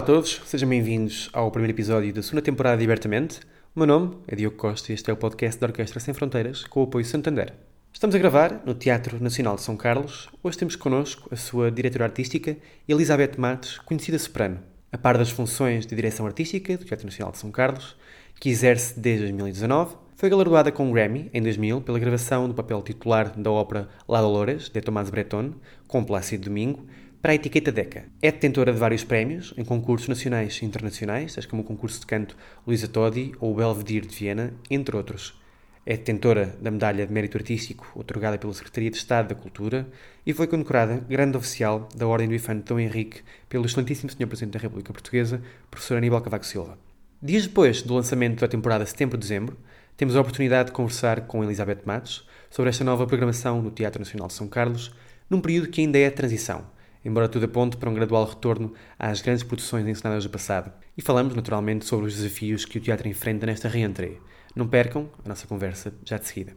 Olá 0.00 0.04
a 0.04 0.14
todos, 0.14 0.40
sejam 0.46 0.66
bem-vindos 0.66 1.28
ao 1.30 1.50
primeiro 1.50 1.76
episódio 1.76 2.10
da 2.10 2.22
segunda 2.22 2.40
temporada 2.40 2.78
de 2.78 2.84
Abertamente. 2.84 3.40
O 3.76 3.80
meu 3.80 3.86
nome 3.86 4.16
é 4.26 4.34
Diogo 4.34 4.56
Costa 4.56 4.90
e 4.90 4.94
este 4.94 5.10
é 5.10 5.12
o 5.12 5.16
podcast 5.16 5.60
da 5.60 5.66
Orquestra 5.66 6.00
Sem 6.00 6.14
Fronteiras 6.14 6.64
com 6.64 6.80
o 6.80 6.84
apoio 6.84 7.04
Santander. 7.04 7.52
Estamos 7.92 8.16
a 8.16 8.18
gravar 8.18 8.62
no 8.64 8.72
Teatro 8.72 9.22
Nacional 9.22 9.56
de 9.56 9.60
São 9.60 9.76
Carlos. 9.76 10.30
Hoje 10.42 10.56
temos 10.56 10.74
connosco 10.74 11.28
a 11.30 11.36
sua 11.36 11.70
diretora 11.70 12.06
artística, 12.06 12.56
Elizabeth 12.88 13.32
Matos, 13.36 13.78
conhecida 13.80 14.18
soprano. 14.18 14.60
A 14.90 14.96
par 14.96 15.18
das 15.18 15.28
funções 15.28 15.84
de 15.84 15.94
direção 15.94 16.24
artística 16.24 16.78
do 16.78 16.84
Teatro 16.86 17.04
Nacional 17.04 17.32
de 17.32 17.38
São 17.38 17.50
Carlos, 17.50 17.94
que 18.40 18.48
exerce 18.48 18.98
desde 18.98 19.24
2019, 19.24 19.96
foi 20.16 20.30
galardoada 20.30 20.72
com 20.72 20.86
um 20.86 20.92
Grammy 20.92 21.28
em 21.34 21.42
2000 21.42 21.82
pela 21.82 21.98
gravação 21.98 22.48
do 22.48 22.54
papel 22.54 22.80
titular 22.80 23.38
da 23.38 23.50
ópera 23.50 23.86
La 24.08 24.22
Dolores, 24.22 24.70
de 24.70 24.80
Tomás 24.80 25.10
Breton, 25.10 25.52
com 25.86 26.02
Plácido 26.02 26.44
Domingo, 26.44 26.86
para 27.20 27.32
a 27.32 27.34
etiqueta 27.34 27.70
DECA. 27.70 28.04
É 28.22 28.32
detentora 28.32 28.72
de 28.72 28.78
vários 28.78 29.04
prémios 29.04 29.52
em 29.56 29.64
concursos 29.64 30.08
nacionais 30.08 30.58
e 30.62 30.64
internacionais, 30.64 31.34
tais 31.34 31.44
como 31.44 31.62
o 31.62 31.64
concurso 31.64 32.00
de 32.00 32.06
canto 32.06 32.36
Luísa 32.66 32.88
Todi 32.88 33.32
ou 33.38 33.52
o 33.52 33.54
Belvedere 33.54 34.06
de 34.06 34.16
Viena, 34.16 34.54
entre 34.70 34.96
outros. 34.96 35.38
É 35.84 35.96
detentora 35.96 36.56
da 36.60 36.70
Medalha 36.70 37.06
de 37.06 37.12
Mérito 37.12 37.36
Artístico, 37.36 37.90
otorgada 37.94 38.38
pela 38.38 38.54
Secretaria 38.54 38.90
de 38.90 38.96
Estado 38.96 39.28
da 39.28 39.34
Cultura, 39.34 39.86
e 40.24 40.32
foi 40.32 40.46
condecorada 40.46 41.04
Grande 41.08 41.36
Oficial 41.36 41.88
da 41.94 42.06
Ordem 42.06 42.28
do 42.28 42.34
Infante 42.34 42.64
Dom 42.64 42.78
Henrique 42.78 43.22
pelo 43.48 43.66
Excelentíssimo 43.66 44.10
Sr. 44.10 44.26
Presidente 44.26 44.54
da 44.54 44.60
República 44.60 44.92
Portuguesa, 44.92 45.42
Professor 45.70 45.98
Aníbal 45.98 46.22
Cavaco 46.22 46.46
Silva. 46.46 46.78
Dias 47.22 47.46
depois 47.46 47.82
do 47.82 47.94
lançamento 47.94 48.40
da 48.40 48.48
temporada 48.48 48.86
setembro-dezembro, 48.86 49.58
temos 49.94 50.16
a 50.16 50.20
oportunidade 50.20 50.68
de 50.68 50.74
conversar 50.74 51.22
com 51.22 51.44
Elizabeth 51.44 51.82
Matos 51.84 52.26
sobre 52.48 52.70
esta 52.70 52.84
nova 52.84 53.06
programação 53.06 53.60
no 53.60 53.70
Teatro 53.70 54.00
Nacional 54.00 54.28
de 54.28 54.34
São 54.34 54.48
Carlos, 54.48 54.94
num 55.28 55.40
período 55.40 55.68
que 55.68 55.82
ainda 55.82 55.98
é 55.98 56.08
transição, 56.08 56.64
embora 57.04 57.28
tudo 57.28 57.46
aponte 57.46 57.76
para 57.76 57.88
um 57.88 57.94
gradual 57.94 58.24
retorno 58.24 58.72
às 58.98 59.20
grandes 59.20 59.42
produções 59.42 59.86
encenadas 59.86 60.24
do 60.24 60.30
passado. 60.30 60.72
E 60.96 61.02
falamos, 61.02 61.34
naturalmente, 61.34 61.84
sobre 61.84 62.06
os 62.06 62.14
desafios 62.14 62.64
que 62.64 62.78
o 62.78 62.80
teatro 62.80 63.08
enfrenta 63.08 63.46
nesta 63.46 63.68
reentrée. 63.68 64.18
Não 64.54 64.66
percam 64.66 65.08
a 65.24 65.28
nossa 65.28 65.46
conversa 65.46 65.92
já 66.04 66.18
de 66.18 66.26
seguida. 66.26 66.56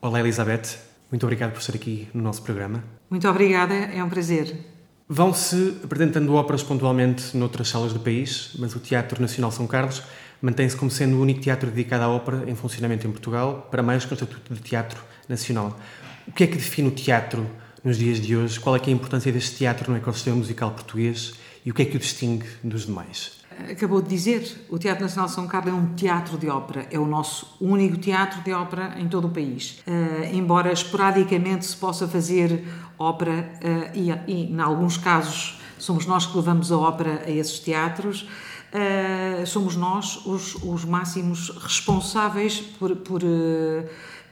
Olá, 0.00 0.20
Elizabeth. 0.20 0.78
Muito 1.10 1.24
obrigado 1.24 1.52
por 1.52 1.60
estar 1.60 1.74
aqui 1.74 2.08
no 2.14 2.22
nosso 2.22 2.42
programa. 2.42 2.84
Muito 3.08 3.28
obrigada, 3.28 3.74
é 3.74 4.02
um 4.02 4.08
prazer. 4.08 4.56
Vão-se 5.08 5.76
apresentando 5.82 6.32
óperas 6.34 6.62
pontualmente 6.62 7.36
noutras 7.36 7.68
salas 7.68 7.92
do 7.92 7.98
país, 7.98 8.52
mas 8.58 8.76
o 8.76 8.78
Teatro 8.78 9.20
Nacional 9.20 9.50
São 9.50 9.66
Carlos 9.66 10.04
mantém-se 10.40 10.76
como 10.76 10.90
sendo 10.90 11.16
o 11.16 11.20
único 11.20 11.40
teatro 11.40 11.68
dedicado 11.68 12.04
à 12.04 12.08
ópera 12.08 12.48
em 12.48 12.54
funcionamento 12.54 13.06
em 13.06 13.10
Portugal, 13.10 13.66
para 13.70 13.82
mais 13.82 14.04
que 14.04 14.12
o 14.12 14.14
Estatuto 14.14 14.54
de 14.54 14.60
Teatro 14.60 15.02
Nacional. 15.28 15.76
O 16.28 16.32
que 16.32 16.44
é 16.44 16.46
que 16.46 16.54
define 16.54 16.88
o 16.88 16.92
teatro 16.92 17.44
nos 17.82 17.96
dias 17.98 18.20
de 18.20 18.36
hoje? 18.36 18.60
Qual 18.60 18.76
é, 18.76 18.78
é 18.78 18.82
a 18.86 18.90
importância 18.90 19.32
deste 19.32 19.56
teatro 19.56 19.90
no 19.90 19.96
ecossistema 19.96 20.36
musical 20.36 20.70
português 20.70 21.34
e 21.64 21.70
o 21.70 21.74
que 21.74 21.82
é 21.82 21.84
que 21.84 21.96
o 21.96 22.00
distingue 22.00 22.46
dos 22.62 22.86
demais? 22.86 23.40
Acabou 23.70 24.00
de 24.00 24.08
dizer, 24.08 24.66
o 24.70 24.78
Teatro 24.78 25.02
Nacional 25.02 25.28
São 25.28 25.46
Carlos 25.46 25.74
é 25.74 25.76
um 25.76 25.94
teatro 25.94 26.38
de 26.38 26.48
ópera, 26.48 26.86
é 26.90 26.98
o 26.98 27.04
nosso 27.04 27.56
único 27.60 27.98
teatro 27.98 28.40
de 28.42 28.52
ópera 28.52 28.94
em 28.98 29.06
todo 29.06 29.26
o 29.26 29.30
país. 29.30 29.82
Uh, 29.86 30.34
embora 30.34 30.72
esporadicamente 30.72 31.66
se 31.66 31.76
possa 31.76 32.08
fazer 32.08 32.64
ópera, 32.98 33.52
uh, 33.62 33.98
e, 33.98 34.10
e 34.32 34.50
em 34.50 34.60
alguns 34.60 34.96
casos 34.96 35.60
somos 35.78 36.06
nós 36.06 36.24
que 36.24 36.36
levamos 36.36 36.72
a 36.72 36.78
ópera 36.78 37.22
a 37.26 37.30
esses 37.30 37.58
teatros, 37.58 38.22
uh, 38.22 39.46
somos 39.46 39.76
nós 39.76 40.24
os, 40.24 40.54
os 40.62 40.84
máximos 40.86 41.50
responsáveis 41.50 42.60
por, 42.60 42.96
por 42.96 43.22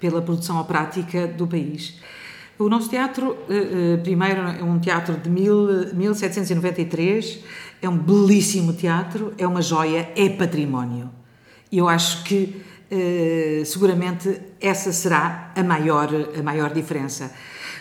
pela 0.00 0.22
produção 0.22 0.60
operática 0.60 1.26
do 1.26 1.46
país. 1.46 1.98
O 2.58 2.68
nosso 2.68 2.88
teatro, 2.88 3.36
primeiro, 4.02 4.40
é 4.40 4.64
um 4.64 4.80
teatro 4.80 5.16
de 5.16 5.30
mil, 5.30 5.94
1793 5.94 7.38
é 7.80 7.88
um 7.88 7.96
belíssimo 7.96 8.72
teatro, 8.72 9.32
é 9.38 9.46
uma 9.46 9.62
joia, 9.62 10.10
é 10.16 10.28
património. 10.28 11.10
E 11.70 11.78
eu 11.78 11.88
acho 11.88 12.24
que 12.24 12.62
uh, 12.90 13.64
seguramente 13.64 14.40
essa 14.60 14.92
será 14.92 15.52
a 15.54 15.62
maior, 15.62 16.08
a 16.36 16.42
maior 16.42 16.72
diferença. 16.72 17.32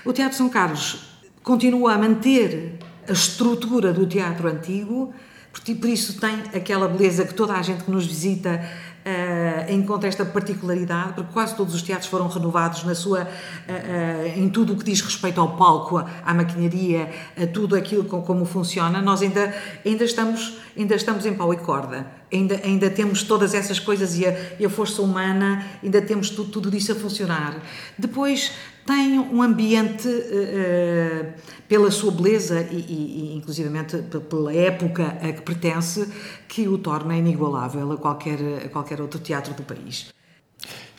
O 0.05 0.13
Teatro 0.13 0.37
São 0.37 0.49
Carlos 0.49 1.17
continua 1.41 1.93
a 1.93 1.97
manter 1.97 2.77
a 3.07 3.11
estrutura 3.11 3.91
do 3.91 4.05
teatro 4.05 4.47
antigo, 4.47 5.13
por 5.51 5.89
isso 5.89 6.19
tem 6.19 6.35
aquela 6.53 6.87
beleza 6.87 7.25
que 7.25 7.33
toda 7.33 7.53
a 7.53 7.61
gente 7.61 7.83
que 7.83 7.91
nos 7.91 8.05
visita 8.05 8.63
uh, 9.07 9.71
encontra 9.71 10.09
esta 10.09 10.25
particularidade, 10.25 11.13
porque 11.13 11.31
quase 11.31 11.55
todos 11.55 11.73
os 11.73 11.81
teatros 11.81 12.09
foram 12.09 12.27
renovados 12.27 12.83
na 12.83 12.93
sua, 12.93 13.23
uh, 13.23 13.25
uh, 13.25 14.39
em 14.39 14.49
tudo 14.49 14.73
o 14.73 14.77
que 14.77 14.83
diz 14.83 15.01
respeito 15.01 15.39
ao 15.39 15.55
palco, 15.55 15.97
à 15.97 16.33
maquinaria, 16.33 17.09
a 17.41 17.47
tudo 17.47 17.75
aquilo 17.75 18.03
com, 18.03 18.21
como 18.21 18.45
funciona. 18.45 19.01
Nós 19.01 19.21
ainda, 19.21 19.53
ainda, 19.85 20.03
estamos, 20.03 20.57
ainda 20.77 20.95
estamos 20.95 21.25
em 21.25 21.33
pau 21.33 21.53
e 21.53 21.57
corda, 21.57 22.05
ainda, 22.31 22.59
ainda 22.63 22.89
temos 22.89 23.23
todas 23.23 23.53
essas 23.53 23.79
coisas 23.79 24.17
e 24.17 24.25
a, 24.25 24.35
e 24.59 24.65
a 24.65 24.69
força 24.69 25.01
humana, 25.01 25.65
ainda 25.81 26.01
temos 26.01 26.29
tudo, 26.29 26.51
tudo 26.51 26.75
isso 26.75 26.91
a 26.91 26.95
funcionar. 26.95 27.55
Depois 27.97 28.51
tem 28.87 29.19
um 29.19 29.43
ambiente, 29.43 30.07
uh, 30.07 31.33
pela 31.67 31.91
sua 31.91 32.09
beleza 32.09 32.61
e, 32.71 32.77
e, 32.77 33.35
inclusivamente 33.35 33.97
pela 34.29 34.53
época 34.53 35.17
a 35.21 35.33
que 35.33 35.41
pertence, 35.41 36.07
que 36.47 36.67
o 36.67 36.77
torna 36.77 37.17
inigualável 37.17 37.91
a 37.91 37.97
qualquer, 37.97 38.39
a 38.65 38.69
qualquer 38.69 39.01
outro 39.01 39.19
teatro 39.19 39.53
do 39.53 39.63
país. 39.63 40.07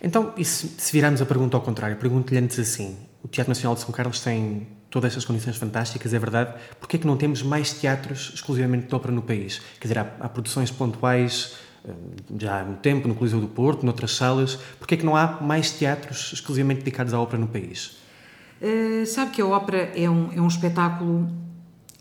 Então, 0.03 0.34
e 0.37 0.44
se, 0.44 0.69
se 0.76 0.93
virarmos 0.93 1.22
a 1.22 1.26
pergunta 1.26 1.56
ao 1.56 1.62
contrário, 1.62 1.97
pergunto-lhe 1.97 2.38
antes 2.38 2.59
assim, 2.59 2.97
o 3.25 3.26
Teatro 3.26 3.50
Nacional 3.50 3.75
de 3.75 3.81
São 3.81 3.91
Carlos 3.91 4.20
tem 4.20 4.69
todas 4.91 5.09
estas 5.09 5.25
condições 5.25 5.56
fantásticas, 5.56 6.15
é 6.15 6.19
verdade, 6.19 6.55
porquê 6.78 6.97
é 6.97 6.99
que 7.00 7.06
não 7.06 7.16
temos 7.16 7.43
mais 7.43 7.72
teatros 7.72 8.32
exclusivamente 8.34 8.87
de 8.87 8.94
ópera 8.94 9.12
no 9.12 9.22
país? 9.22 9.60
Quer 9.81 9.88
dizer, 9.88 9.99
há, 9.99 10.12
há 10.20 10.28
produções 10.28 10.70
pontuais 10.70 11.56
já 12.39 12.61
há 12.61 12.65
muito 12.65 12.81
tempo, 12.81 13.09
no 13.09 13.15
Coliseu 13.15 13.41
do 13.41 13.49
Porto, 13.49 13.84
noutras 13.84 14.15
salas. 14.15 14.56
Porquê 14.78 14.94
é 14.94 14.99
que 14.99 15.06
não 15.06 15.16
há 15.16 15.41
mais 15.41 15.71
teatros 15.71 16.33
exclusivamente 16.33 16.81
dedicados 16.81 17.15
à 17.15 17.21
ópera 17.21 17.39
no 17.39 17.49
país? 17.49 17.99
Uh, 18.61 19.06
sabe 19.06 19.31
que 19.31 19.41
a 19.41 19.47
ópera 19.47 19.93
é 19.94 20.11
um, 20.11 20.33
é 20.33 20.41
um 20.41 20.49
espetáculo, 20.49 21.28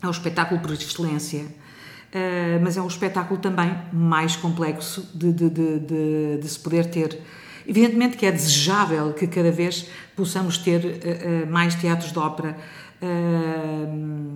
é 0.02 0.08
um 0.08 0.12
espetáculo 0.12 0.60
por 0.60 0.72
excelência, 0.72 1.42
uh, 1.44 2.60
mas 2.64 2.78
é 2.78 2.82
um 2.82 2.88
espetáculo 2.88 3.40
também 3.40 3.78
mais 3.94 4.36
complexo 4.36 5.08
de, 5.14 5.32
de, 5.32 5.50
de, 5.50 6.38
de, 6.38 6.48
se 6.48 6.60
poder 6.60 6.88
ter. 6.88 7.22
Evidentemente 7.68 8.18
que 8.18 8.26
é 8.26 8.32
desejável 8.32 9.14
que 9.14 9.28
cada 9.28 9.52
vez 9.52 9.88
possamos 10.16 10.58
ter 10.58 10.84
uh, 10.84 11.52
mais 11.52 11.76
teatros 11.76 12.12
de 12.12 12.18
ópera, 12.18 12.58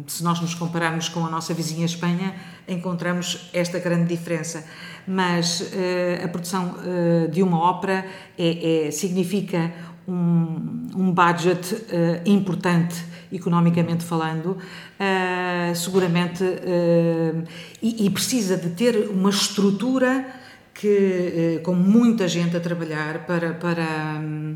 se 0.06 0.24
nós 0.24 0.40
nos 0.40 0.54
compararmos 0.54 1.10
com 1.10 1.26
a 1.26 1.30
nossa 1.32 1.52
vizinha 1.52 1.84
Espanha, 1.84 2.36
encontramos 2.68 3.50
esta 3.54 3.80
grande 3.80 4.16
diferença. 4.16 4.64
Mas 5.08 5.62
uh, 5.62 6.26
a 6.26 6.28
produção 6.28 6.76
uh, 6.76 7.28
de 7.30 7.42
uma 7.42 7.60
ópera 7.60 8.06
é, 8.38 8.88
é 8.88 8.92
significa 8.92 9.72
um, 10.08 10.88
um 10.96 11.12
budget 11.12 11.76
importante 12.26 13.12
economicamente 13.32 14.04
falando, 14.04 14.58
seguramente, 15.74 16.44
e, 17.82 18.06
e, 18.06 18.10
precisa 18.10 18.58
de 18.58 18.72
ter 18.72 19.10
uma 19.10 19.30
estrutura 19.30 20.26
que, 20.74 21.62
com 21.64 21.74
muita 21.74 22.28
gente 22.28 22.58
a 22.58 22.60
trabalhar 22.60 23.26
para. 23.26 23.54
para 23.54 24.20
um, 24.20 24.56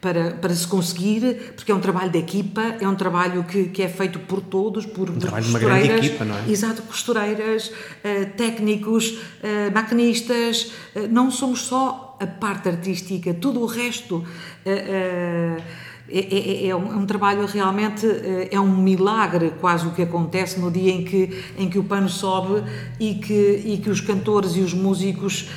para, 0.00 0.30
para 0.32 0.54
se 0.54 0.66
conseguir, 0.66 1.52
porque 1.54 1.70
é 1.70 1.74
um 1.74 1.80
trabalho 1.80 2.10
de 2.10 2.18
equipa, 2.18 2.62
é 2.80 2.88
um 2.88 2.94
trabalho 2.94 3.44
que, 3.44 3.64
que 3.64 3.82
é 3.82 3.88
feito 3.88 4.18
por 4.20 4.40
todos, 4.40 4.86
por 4.86 5.10
um 5.10 5.18
trabalho 5.18 5.44
de 5.44 5.50
uma 5.50 5.58
grande 5.58 5.88
equipa, 5.88 6.24
não 6.24 6.36
é? 6.36 6.50
Exato, 6.50 6.82
costureiras, 6.82 7.68
uh, 7.68 8.30
técnicos, 8.36 9.10
uh, 9.10 9.72
maquinistas, 9.74 10.72
uh, 10.96 11.06
não 11.10 11.30
somos 11.30 11.62
só 11.62 12.16
a 12.18 12.26
parte 12.26 12.68
artística, 12.68 13.34
tudo 13.34 13.60
o 13.60 13.66
resto 13.66 14.24
é, 14.64 15.60
é, 16.08 16.66
é, 16.68 16.76
um, 16.76 16.92
é, 16.92 16.96
um, 16.96 17.06
trabalho 17.06 17.46
realmente 17.46 18.04
é 18.50 18.58
um 18.58 18.76
milagre 18.76 19.52
quase 19.60 19.86
o 19.86 19.92
que 19.92 20.02
acontece 20.02 20.58
no 20.58 20.70
dia 20.70 20.92
em 20.92 21.04
que 21.04 21.44
em 21.56 21.70
que 21.70 21.78
o 21.78 21.84
pano 21.84 22.08
sobe 22.08 22.64
e 22.98 23.14
que 23.14 23.62
e 23.64 23.78
que 23.78 23.88
os 23.88 24.00
cantores 24.00 24.56
e 24.56 24.60
os 24.60 24.74
músicos 24.74 25.48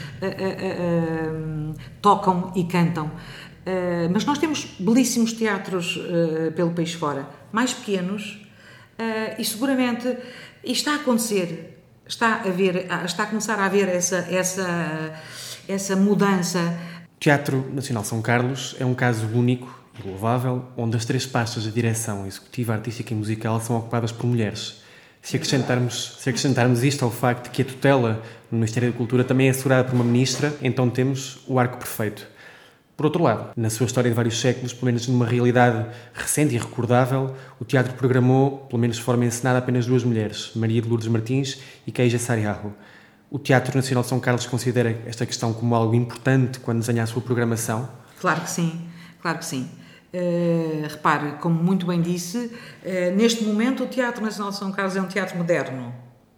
tocam 2.02 2.54
e 2.56 2.64
cantam 2.66 3.12
Uh, 3.66 4.12
mas 4.12 4.26
nós 4.26 4.38
temos 4.38 4.66
belíssimos 4.78 5.32
teatros 5.32 5.96
uh, 5.96 6.52
pelo 6.52 6.72
país 6.72 6.94
fora, 6.94 7.26
mais 7.52 7.74
pequenos 7.74 8.42
uh, 9.00 9.40
e 9.40 9.46
seguramente 9.46 10.18
E 10.64 10.72
está 10.72 10.94
a 10.94 10.96
acontecer, 10.96 11.82
está 12.08 12.36
a, 12.36 12.50
ver, 12.50 12.88
está 13.06 13.24
a 13.24 13.26
começar 13.26 13.60
a 13.60 13.66
haver 13.66 13.90
essa, 13.90 14.18
essa, 14.30 15.14
essa 15.68 15.96
mudança. 15.96 16.78
Teatro 17.20 17.70
Nacional 17.74 18.06
São 18.06 18.22
Carlos 18.22 18.76
é 18.80 18.86
um 18.86 18.94
caso 18.94 19.28
único 19.28 19.84
e 20.00 20.08
louvável, 20.08 20.66
onde 20.78 20.96
as 20.96 21.04
três 21.04 21.26
pastas 21.26 21.64
de 21.64 21.72
direção 21.72 22.26
executiva, 22.26 22.74
artística 22.74 23.14
e 23.14 23.16
musical 23.16 23.60
são 23.60 23.78
ocupadas 23.78 24.12
por 24.12 24.26
mulheres. 24.26 24.82
Se 25.22 25.36
acrescentarmos, 25.36 26.18
se 26.20 26.30
acrescentarmos 26.30 26.84
isto 26.84 27.04
ao 27.04 27.12
facto 27.12 27.46
de 27.46 27.50
que 27.50 27.62
a 27.62 27.66
tutela 27.66 28.24
no 28.50 28.58
Ministério 28.58 28.92
da 28.92 28.98
Cultura 28.98 29.24
também 29.24 29.48
é 29.48 29.52
assegurada 29.52 29.84
por 29.84 29.96
uma 29.96 30.04
ministra, 30.04 30.54
então 30.62 30.90
temos 30.90 31.44
o 31.48 31.60
arco 31.60 31.78
perfeito. 31.78 32.28
Por 32.96 33.08
outro 33.08 33.24
lado, 33.24 33.52
na 33.58 33.70
sua 33.72 33.88
história 33.88 34.10
de 34.10 34.16
vários 34.16 34.40
séculos, 34.40 34.72
pelo 34.72 34.86
menos 34.86 35.08
numa 35.08 35.26
realidade 35.26 35.88
recente 36.14 36.54
e 36.54 36.58
recordável, 36.60 37.36
o 37.60 37.66
teatro 37.66 37.94
programou, 37.96 38.68
pelo 38.70 38.80
menos 38.80 38.98
de 38.98 39.04
forma 39.04 39.26
encenada, 39.26 39.58
apenas 39.58 39.88
duas 39.88 40.04
mulheres, 40.04 40.52
Maria 40.56 40.82
de 40.82 40.88
Lourdes 40.88 41.08
Martins 41.08 41.60
e 41.88 41.92
Keija 41.92 42.20
Sariarro. 42.20 42.74
O 43.32 43.40
Teatro 43.40 43.76
Nacional 43.76 44.04
de 44.04 44.10
São 44.10 44.20
Carlos 44.20 44.46
considera 44.46 44.96
esta 45.08 45.26
questão 45.26 45.54
como 45.54 45.74
algo 45.74 45.96
importante 45.96 46.60
quando 46.60 46.82
desenha 46.82 47.02
a 47.02 47.08
sua 47.08 47.20
programação? 47.20 47.90
Claro 48.22 48.42
que 48.42 48.50
sim, 48.52 48.88
claro 49.20 49.40
que 49.40 49.46
sim. 49.46 49.68
Uh, 50.14 50.88
repare, 50.88 51.32
como 51.42 51.56
muito 51.56 51.88
bem 51.88 52.00
disse, 52.00 52.38
uh, 52.38 53.16
neste 53.16 53.44
momento 53.44 53.86
o 53.86 53.88
Teatro 53.88 54.24
Nacional 54.24 54.52
de 54.52 54.60
São 54.60 54.72
Carlos 54.72 54.96
é 54.96 55.02
um 55.02 55.08
teatro 55.08 55.36
moderno. 55.36 55.92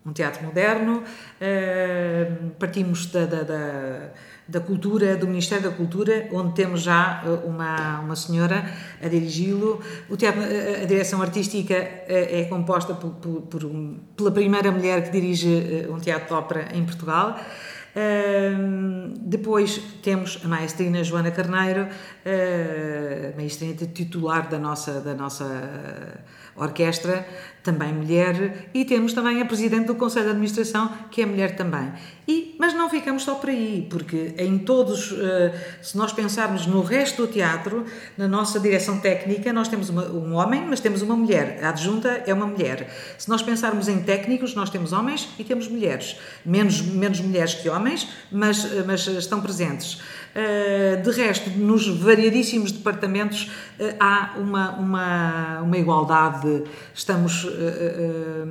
Um 0.06 0.13
teatro 0.13 0.46
moderno, 0.46 1.04
uh, 1.04 2.50
partimos 2.52 3.07
da, 3.07 3.25
da, 3.25 3.44
da, 3.44 4.12
da, 4.47 4.59
cultura, 4.59 5.15
do 5.15 5.27
Ministério 5.27 5.69
da 5.69 5.75
Cultura, 5.75 6.27
onde 6.31 6.53
temos 6.53 6.81
já 6.81 7.24
uma, 7.45 8.00
uma 8.00 8.15
senhora 8.15 8.69
a 9.01 9.07
dirigi-lo. 9.07 9.81
O 10.09 10.15
teatro, 10.15 10.42
a 10.42 10.86
direção 10.86 11.21
artística 11.21 11.74
é 11.74 12.45
composta 12.50 12.94
por, 12.94 13.12
por, 13.12 13.42
por 13.42 13.65
um, 13.65 14.00
pela 14.15 14.31
primeira 14.31 14.71
mulher 14.71 15.03
que 15.03 15.12
dirige 15.12 15.88
um 15.89 16.00
teatro 16.00 16.27
de 16.27 16.33
ópera 16.33 16.69
em 16.74 16.86
Portugal. 16.86 17.39
Uh, 17.95 19.13
depois 19.21 19.80
temos 20.03 20.42
a 20.44 20.50
maestrina 20.50 21.01
Joana 21.01 21.31
Carneiro, 21.31 21.83
uh, 21.88 23.38
maestrina 23.38 23.74
titular 23.74 24.50
da 24.50 24.59
nossa, 24.59 25.00
da 25.00 25.13
nossa 25.13 26.19
orquestra, 26.56 27.28
também 27.66 27.92
mulher, 27.92 28.69
e 28.75 28.86
temos 28.86 29.12
também 29.12 29.42
a 29.42 29.46
presidente 29.46 29.88
do 29.88 29.96
Conselho 29.96 30.25
de 30.25 30.31
Administração, 30.31 30.88
que 31.10 31.24
é 31.24 31.25
mulher 31.25 31.56
também. 31.56 31.92
E, 32.28 32.56
mas 32.60 32.75
não 32.75 32.90
ficamos 32.90 33.24
só 33.24 33.36
por 33.36 33.50
aí, 33.50 33.88
porque 33.90 34.36
em 34.38 34.60
todos, 34.60 35.12
eh, 35.12 35.78
se 35.81 35.98
nós 35.98 36.13
pensarmos 36.13 36.68
no 36.68 36.81
resto 36.84 37.25
do 37.25 37.31
teatro, 37.31 37.84
na 38.16 38.28
nossa 38.28 38.60
direção 38.60 39.00
técnica, 39.00 39.52
nós 39.52 39.68
temos 39.68 39.90
uma, 39.90 40.04
um 40.06 40.34
homem, 40.34 40.63
mas 40.68 40.80
temos 40.80 41.02
uma 41.02 41.16
mulher. 41.16 41.60
A 41.63 41.69
adjunta 41.69 42.24
é 42.28 42.34
uma 42.34 42.46
mulher. 42.46 42.88
Se 43.18 43.28
nós 43.30 43.42
pensarmos 43.42 43.88
em 43.88 44.04
técnicos, 44.04 44.54
nós 44.54 44.69
temos 44.69 44.94
homens 44.94 45.28
e 45.40 45.44
temos 45.44 45.68
mulheres. 45.68 46.18
Menos, 46.46 46.81
menos 46.81 47.19
mulheres 47.19 47.56
que 47.56 47.68
homens, 47.68 48.07
mas, 48.31 48.86
mas 48.86 49.07
estão 49.07 49.42
presentes. 49.42 50.00
Eh, 50.37 50.97
de 50.97 51.11
resto, 51.11 51.49
nos 51.51 51.87
variadíssimos 51.87 52.73
departamentos 52.73 53.49
eh, 53.79 53.95
há 53.97 54.33
uma, 54.37 54.71
uma, 54.71 55.61
uma 55.61 55.77
igualdade, 55.77 56.63
estamos 56.93 57.47
eh, 57.49 58.43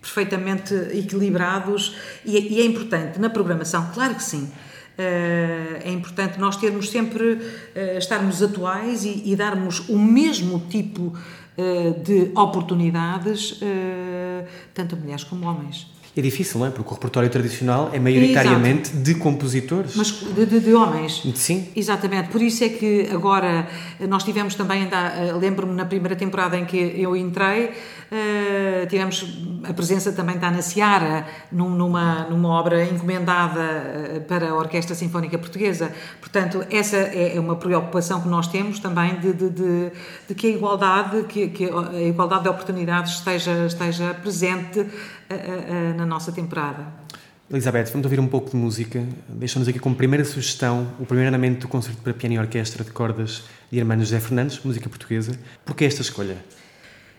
perfeitamente 0.00 0.72
equilibrados 0.96 1.96
e, 2.24 2.60
é 2.60 2.64
importante 2.64 3.18
na 3.18 3.28
programação, 3.28 3.90
claro 3.92 4.14
que 4.14 4.22
sim. 4.22 4.48
é 4.96 5.90
importante 5.90 6.38
nós 6.38 6.56
termos 6.56 6.90
sempre, 6.90 7.38
estarmos 7.98 8.40
atuais 8.40 9.04
e, 9.04 9.34
darmos 9.36 9.88
o 9.88 9.98
mesmo 9.98 10.60
tipo 10.70 11.12
de 12.04 12.30
oportunidades, 12.34 13.60
tanto 14.72 14.94
a 14.94 14.98
mulheres 14.98 15.24
como 15.24 15.44
homens 15.46 15.95
é 16.16 16.22
difícil, 16.22 16.58
não 16.58 16.66
é? 16.66 16.70
Porque 16.70 16.90
o 16.90 16.94
repertório 16.94 17.28
tradicional 17.28 17.90
é 17.92 17.98
maioritariamente 17.98 18.88
Exato. 18.88 19.02
de 19.02 19.14
compositores. 19.16 19.94
Mas 19.96 20.12
de, 20.12 20.46
de, 20.46 20.60
de, 20.60 20.72
homens. 20.72 21.22
Sim. 21.34 21.68
Exatamente. 21.76 22.30
Por 22.30 22.40
isso 22.40 22.64
é 22.64 22.70
que 22.70 23.06
agora 23.12 23.68
nós 24.08 24.24
tivemos 24.24 24.54
também, 24.54 24.88
eh, 24.90 25.32
lembro-me 25.38 25.74
na 25.74 25.84
primeira 25.84 26.16
temporada 26.16 26.56
em 26.56 26.64
que 26.64 26.94
eu 26.96 27.14
entrei, 27.14 27.66
uh, 27.66 28.86
tivemos 28.88 29.26
a 29.62 29.74
presença 29.74 30.10
também 30.10 30.38
da 30.38 30.48
Ana 30.48 30.62
Seara 30.62 31.26
numa, 31.52 32.26
numa 32.30 32.48
obra 32.48 32.82
encomendada 32.84 33.60
eh, 33.60 34.20
para 34.26 34.48
a 34.48 34.54
Orquestra 34.54 34.94
Sinfónica 34.94 35.36
Portuguesa. 35.36 35.92
Portanto, 36.18 36.64
essa 36.70 36.96
é, 36.96 37.36
é 37.36 37.40
uma 37.40 37.56
preocupação 37.56 38.22
que 38.22 38.28
nós 38.28 38.46
temos 38.46 38.78
também 38.78 39.16
de, 39.16 39.34
de, 39.34 39.50
de, 39.50 39.92
de 40.28 40.34
que 40.34 40.46
a 40.46 40.50
igualdade, 40.50 41.24
que, 41.24 41.48
que, 41.48 41.64
a 41.66 42.00
igualdade 42.00 42.44
de 42.44 42.48
oportunidades 42.48 43.14
esteja, 43.14 43.66
esteja 43.66 44.14
presente 44.14 44.86
na 45.96 46.06
nossa 46.06 46.32
temporada. 46.32 46.86
Elizabeth, 47.48 47.86
vamos 47.92 48.04
ouvir 48.04 48.18
um 48.18 48.26
pouco 48.26 48.50
de 48.50 48.56
música. 48.56 49.04
Deixa-nos 49.28 49.68
aqui 49.68 49.78
como 49.78 49.94
primeira 49.94 50.24
sugestão 50.24 50.88
o 50.98 51.06
primeiro 51.06 51.28
andamento 51.28 51.60
do 51.60 51.68
concerto 51.68 52.02
para 52.02 52.12
piano 52.12 52.34
e 52.34 52.38
orquestra 52.38 52.82
de 52.82 52.90
cordas 52.90 53.44
de 53.70 53.78
Irmã 53.78 53.96
José 53.98 54.18
Fernandes, 54.18 54.60
música 54.64 54.88
portuguesa. 54.88 55.38
Por 55.64 55.76
que 55.76 55.84
esta 55.84 56.02
escolha? 56.02 56.36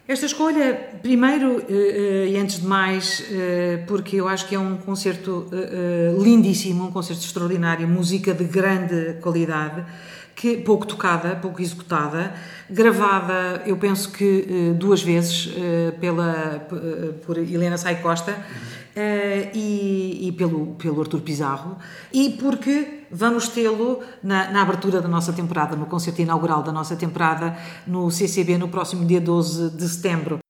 Esta 0.06 0.26
escolha, 0.26 0.74
primeiro 1.02 1.64
e 1.70 2.38
antes 2.38 2.62
de 2.62 2.66
mais, 2.66 3.24
porque 3.88 4.18
eu 4.18 4.28
acho 4.28 4.48
que 4.48 4.56
é 4.56 4.60
um 4.60 4.78
concerto 4.78 5.50
lindíssimo, 6.22 6.88
um 6.88 6.92
concerto 6.92 7.24
extraordinário, 7.24 7.88
música 7.88 8.34
de 8.34 8.46
grande 8.46 9.16
qualidade 9.22 9.86
que 10.38 10.56
pouco 10.58 10.86
tocada, 10.86 11.36
pouco 11.36 11.64
executada, 11.64 12.32
gravada, 12.70 13.64
eu 13.66 13.76
penso 13.76 14.12
que 14.12 14.46
eh, 14.48 14.74
duas 14.74 15.02
vezes 15.02 15.52
eh, 15.58 15.92
pela 16.00 16.68
eh, 16.72 17.14
por 17.26 17.40
Helena 17.40 17.76
Sai 17.76 18.00
Costa 18.02 18.38
e, 19.54 20.28
e, 20.28 20.32
pelo 20.32 20.76
pelo 20.76 21.02
Artur 21.02 21.22
Pizarro 21.22 21.78
e 22.12 22.32
porque 22.32 23.06
vamos 23.12 23.48
tê-lo 23.48 24.00
na, 24.24 24.50
na, 24.50 24.64
abertura 24.64 25.00
da 25.00 25.08
nossa 25.08 25.32
temporada, 25.34 25.76
no 25.76 25.86
concerto 25.86 26.22
inaugural 26.22 26.64
da 26.64 26.72
nossa 26.72 26.96
temporada 26.96 27.56
no 27.86 28.10
CCB 28.10 28.58
no 28.58 28.70
próximo 28.70 29.06
dia 29.06 29.22
12 29.22 29.70
de 29.72 29.88
setembro. 29.88 30.47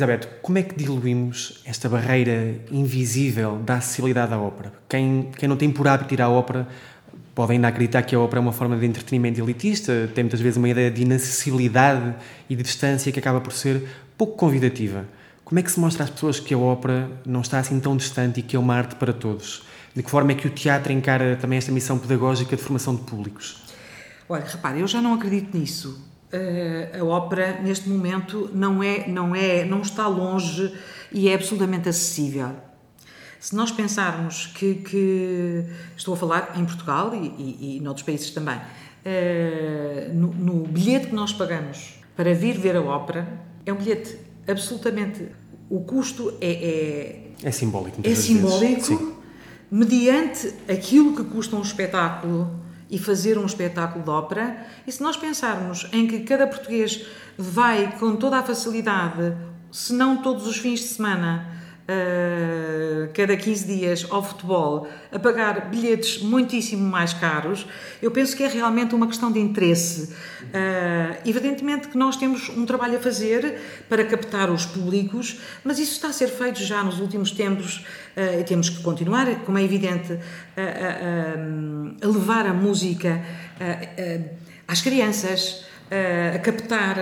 Elizabeth, 0.00 0.40
como 0.40 0.56
é 0.56 0.62
que 0.62 0.74
diluímos 0.74 1.60
esta 1.66 1.86
barreira 1.86 2.54
invisível 2.70 3.58
da 3.58 3.74
acessibilidade 3.74 4.32
à 4.32 4.40
ópera? 4.40 4.72
Quem, 4.88 5.28
quem 5.36 5.46
não 5.46 5.56
tem 5.56 5.70
por 5.70 5.86
hábito 5.86 6.14
ir 6.14 6.22
à 6.22 6.28
ópera 6.28 6.66
pode 7.34 7.52
ainda 7.52 7.68
acreditar 7.68 8.02
que 8.02 8.14
a 8.14 8.20
ópera 8.20 8.38
é 8.38 8.42
uma 8.42 8.52
forma 8.52 8.78
de 8.78 8.86
entretenimento 8.86 9.40
elitista, 9.40 10.10
tem 10.14 10.24
muitas 10.24 10.40
vezes 10.40 10.56
uma 10.56 10.70
ideia 10.70 10.90
de 10.90 11.02
inacessibilidade 11.02 12.14
e 12.48 12.56
de 12.56 12.62
distância 12.62 13.12
que 13.12 13.18
acaba 13.18 13.42
por 13.42 13.52
ser 13.52 13.86
pouco 14.16 14.36
convidativa. 14.36 15.04
Como 15.44 15.58
é 15.58 15.62
que 15.62 15.70
se 15.70 15.78
mostra 15.78 16.04
às 16.04 16.10
pessoas 16.10 16.40
que 16.40 16.54
a 16.54 16.58
ópera 16.58 17.10
não 17.26 17.42
está 17.42 17.58
assim 17.58 17.78
tão 17.78 17.94
distante 17.94 18.40
e 18.40 18.42
que 18.42 18.56
é 18.56 18.58
uma 18.58 18.74
arte 18.74 18.94
para 18.94 19.12
todos? 19.12 19.64
De 19.94 20.02
que 20.02 20.10
forma 20.10 20.32
é 20.32 20.34
que 20.34 20.46
o 20.46 20.50
teatro 20.50 20.92
encara 20.92 21.36
também 21.36 21.58
esta 21.58 21.72
missão 21.72 21.98
pedagógica 21.98 22.56
de 22.56 22.62
formação 22.62 22.94
de 22.94 23.02
públicos? 23.02 23.64
Olha, 24.26 24.44
repare, 24.46 24.80
eu 24.80 24.86
já 24.86 25.02
não 25.02 25.12
acredito 25.12 25.56
nisso. 25.58 26.08
Uh, 26.32 27.00
a 27.00 27.04
ópera 27.04 27.60
neste 27.60 27.88
momento 27.88 28.48
não 28.54 28.82
é, 28.82 29.08
não 29.08 29.34
é, 29.34 29.64
não 29.64 29.80
está 29.80 30.06
longe 30.06 30.72
e 31.10 31.28
é 31.28 31.34
absolutamente 31.34 31.88
acessível. 31.88 32.54
Se 33.40 33.56
nós 33.56 33.72
pensarmos 33.72 34.46
que, 34.46 34.76
que 34.76 35.64
estou 35.96 36.14
a 36.14 36.16
falar 36.16 36.52
em 36.56 36.64
Portugal 36.64 37.12
e, 37.14 37.26
e, 37.26 37.76
e 37.76 37.80
noutros 37.80 38.06
países 38.06 38.30
também, 38.30 38.56
uh, 38.56 40.14
no, 40.14 40.28
no 40.34 40.66
bilhete 40.68 41.08
que 41.08 41.14
nós 41.14 41.32
pagamos 41.32 41.94
para 42.14 42.32
vir 42.34 42.58
ver 42.58 42.76
a 42.76 42.82
ópera, 42.82 43.26
é 43.66 43.72
um 43.72 43.76
bilhete 43.76 44.16
absolutamente. 44.46 45.26
O 45.68 45.80
custo 45.80 46.34
é. 46.40 47.32
É, 47.42 47.48
é 47.48 47.50
simbólico. 47.50 48.00
É 48.04 48.14
simbólico, 48.14 49.16
mediante 49.70 50.52
aquilo 50.68 51.16
que 51.16 51.24
custa 51.24 51.56
um 51.56 51.62
espetáculo 51.62 52.50
e 52.90 52.98
fazer 52.98 53.38
um 53.38 53.46
espetáculo 53.46 54.04
de 54.04 54.10
ópera. 54.10 54.66
E 54.86 54.90
se 54.90 55.02
nós 55.02 55.16
pensarmos 55.16 55.88
em 55.92 56.06
que 56.06 56.20
cada 56.20 56.46
português 56.46 57.06
vai 57.38 57.96
com 57.98 58.16
toda 58.16 58.38
a 58.38 58.42
facilidade, 58.42 59.34
se 59.70 59.92
não 59.92 60.20
todos 60.20 60.46
os 60.46 60.56
fins 60.58 60.80
de 60.80 60.86
semana, 60.86 61.59
uh, 61.88 63.10
cada 63.14 63.36
15 63.36 63.66
dias 63.66 64.06
ao 64.10 64.22
futebol 64.22 64.88
a 65.12 65.18
pagar 65.18 65.70
bilhetes 65.70 66.22
muitíssimo 66.22 66.88
mais 66.88 67.12
caros, 67.12 67.66
eu 68.00 68.10
penso 68.10 68.36
que 68.36 68.42
é 68.42 68.48
realmente 68.48 68.94
uma 68.94 69.06
questão 69.06 69.30
de 69.30 69.38
interesse. 69.38 70.12
Uh, 70.42 71.16
evidentemente 71.24 71.88
que 71.88 71.96
nós 71.96 72.16
temos 72.16 72.48
um 72.50 72.66
trabalho 72.66 72.96
a 72.96 73.00
fazer 73.00 73.60
para 73.88 74.04
captar 74.04 74.50
os 74.50 74.66
públicos, 74.66 75.40
mas 75.64 75.78
isso 75.78 75.92
está 75.92 76.08
a 76.08 76.12
ser 76.12 76.28
feito 76.28 76.60
já 76.62 76.82
nos 76.82 77.00
últimos 77.00 77.30
tempos 77.30 77.84
uh, 78.16 78.40
e 78.40 78.44
temos 78.44 78.68
que 78.68 78.82
continuar, 78.82 79.26
como 79.44 79.58
é 79.58 79.62
evidente, 79.62 80.18
a, 80.56 82.04
a, 82.04 82.06
a 82.06 82.10
levar 82.10 82.46
a 82.46 82.52
música 82.52 83.22
às 84.66 84.80
crianças 84.80 85.64
a 85.90 86.38
captar 86.38 86.96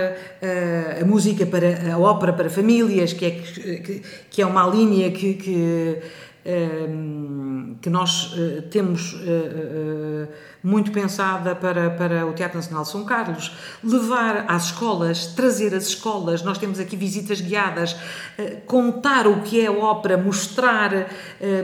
a 1.00 1.04
música 1.04 1.44
para 1.46 1.92
a 1.92 1.98
ópera 1.98 2.32
para 2.32 2.48
famílias, 2.48 3.12
que 3.12 3.26
é, 3.26 3.30
que, 3.30 4.02
que 4.30 4.42
é 4.42 4.46
uma 4.46 4.66
linha 4.66 5.10
que, 5.10 5.34
que, 5.34 5.98
que 7.80 7.90
nós 7.90 8.34
eh, 8.36 8.62
temos 8.70 9.14
eh, 9.14 9.28
eh, 9.28 10.28
muito 10.68 10.92
pensada 10.92 11.54
para, 11.54 11.88
para 11.88 12.26
o 12.26 12.34
Teatro 12.34 12.58
Nacional 12.58 12.82
de 12.82 12.90
São 12.90 13.04
Carlos, 13.04 13.56
levar 13.82 14.44
às 14.46 14.66
escolas, 14.66 15.28
trazer 15.28 15.74
as 15.74 15.86
escolas, 15.86 16.42
nós 16.42 16.58
temos 16.58 16.78
aqui 16.78 16.94
visitas 16.94 17.40
guiadas, 17.40 17.96
contar 18.66 19.26
o 19.26 19.40
que 19.40 19.64
é 19.64 19.70
ópera, 19.70 20.18
mostrar, 20.18 20.90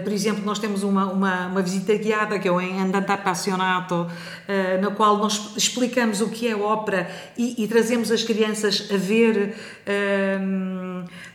por 0.03 0.13
exemplo, 0.13 0.43
nós 0.45 0.59
temos 0.59 0.83
uma, 0.83 1.05
uma, 1.07 1.47
uma 1.49 1.63
visita 1.63 1.95
guiada 1.95 2.39
que 2.39 2.49
é 2.49 2.51
o 2.51 2.59
Andante 2.59 3.13
Appassionato, 3.13 4.07
na 4.81 4.91
qual 4.91 5.19
nós 5.19 5.53
explicamos 5.57 6.21
o 6.21 6.31
que 6.31 6.49
é 6.49 6.57
ópera 6.57 7.11
e, 7.37 7.63
e 7.63 7.69
trazemos 7.69 8.11
as 8.11 8.23
crianças 8.23 8.89
a 8.91 8.97
ver 8.97 9.55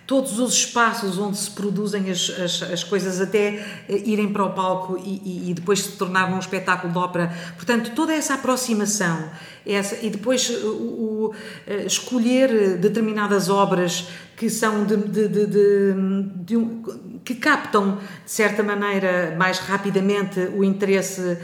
todos 0.09 0.39
os 0.39 0.55
espaços 0.55 1.19
onde 1.19 1.37
se 1.37 1.51
produzem 1.51 2.09
as, 2.09 2.31
as, 2.31 2.63
as 2.63 2.83
coisas 2.83 3.21
até 3.21 3.63
eh, 3.87 4.01
irem 4.05 4.33
para 4.33 4.43
o 4.43 4.53
palco 4.53 4.97
e, 4.97 5.51
e, 5.51 5.53
depois 5.53 5.81
se 5.83 5.91
tornar 5.91 6.33
um 6.33 6.39
espetáculo 6.39 6.91
de 6.91 6.97
ópera. 6.97 7.31
Portanto, 7.59 7.91
toda 7.93 8.13
essa 8.13 8.35
aproximação 8.35 9.29
essa, 9.65 9.97
e 10.01 10.09
depois 10.09 10.49
eh, 10.49 10.65
o, 10.65 10.69
o, 10.69 11.35
eh, 11.67 11.83
escolher 11.85 12.77
determinadas 12.77 13.49
obras 13.49 14.07
que 14.37 14.49
são 14.49 14.85
de, 14.85 14.95
de, 14.95 15.27
de, 15.27 15.93
de 16.35 16.55
um, 16.55 16.81
que 17.25 17.35
captam 17.35 17.97
de 18.23 18.31
certa 18.31 18.63
maneira 18.63 19.35
mais 19.37 19.59
rapidamente 19.59 20.39
o 20.55 20.63
interesse 20.63 21.37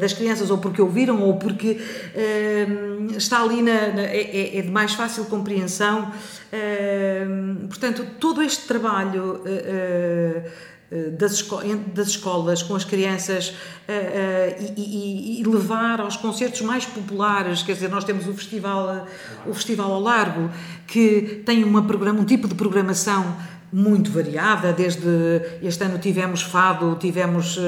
das 0.00 0.12
crianças 0.12 0.50
ou 0.50 0.58
porque 0.58 0.82
ouviram 0.82 1.22
ou 1.22 1.36
porque 1.36 1.80
está 3.16 3.40
ali 3.42 3.62
na, 3.62 3.88
na 3.88 4.02
é, 4.02 4.22
é, 4.22 4.58
é, 4.58 4.62
de 4.62 4.70
mais 4.70 4.94
fácil 4.94 5.24
compreensão. 5.26 6.12
Portanto, 7.68 8.04
todo 8.18 8.42
este 8.42 8.66
trabalho 8.66 9.42
uh, 9.44 10.42
das, 11.18 11.32
esco 11.32 11.60
das, 11.94 12.08
escolas 12.08 12.62
com 12.62 12.74
as 12.74 12.84
crianças 12.84 13.54
e, 14.58 14.72
e, 14.76 15.40
e, 15.40 15.44
levar 15.44 16.00
aos 16.00 16.16
concertos 16.16 16.62
mais 16.62 16.86
populares, 16.86 17.62
quer 17.62 17.74
dizer, 17.74 17.90
nós 17.90 18.04
temos 18.04 18.26
o 18.26 18.32
festival, 18.32 19.06
o 19.46 19.52
festival 19.52 19.92
ao 19.92 20.00
largo, 20.00 20.50
que 20.86 21.42
tem 21.44 21.62
uma 21.62 21.80
um 21.80 22.24
tipo 22.24 22.48
de 22.48 22.54
programação 22.54 23.36
muito 23.70 24.10
variada, 24.10 24.72
desde 24.72 25.42
este 25.62 25.84
ano 25.84 25.98
tivemos 25.98 26.40
fado, 26.40 26.96
tivemos, 26.96 27.58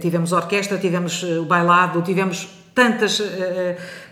tivemos 0.00 0.32
orquestra, 0.32 0.78
tivemos 0.78 1.22
o 1.22 1.44
bailado, 1.44 2.00
tivemos 2.00 2.48
tantas. 2.74 3.20
Uh, 3.20 3.24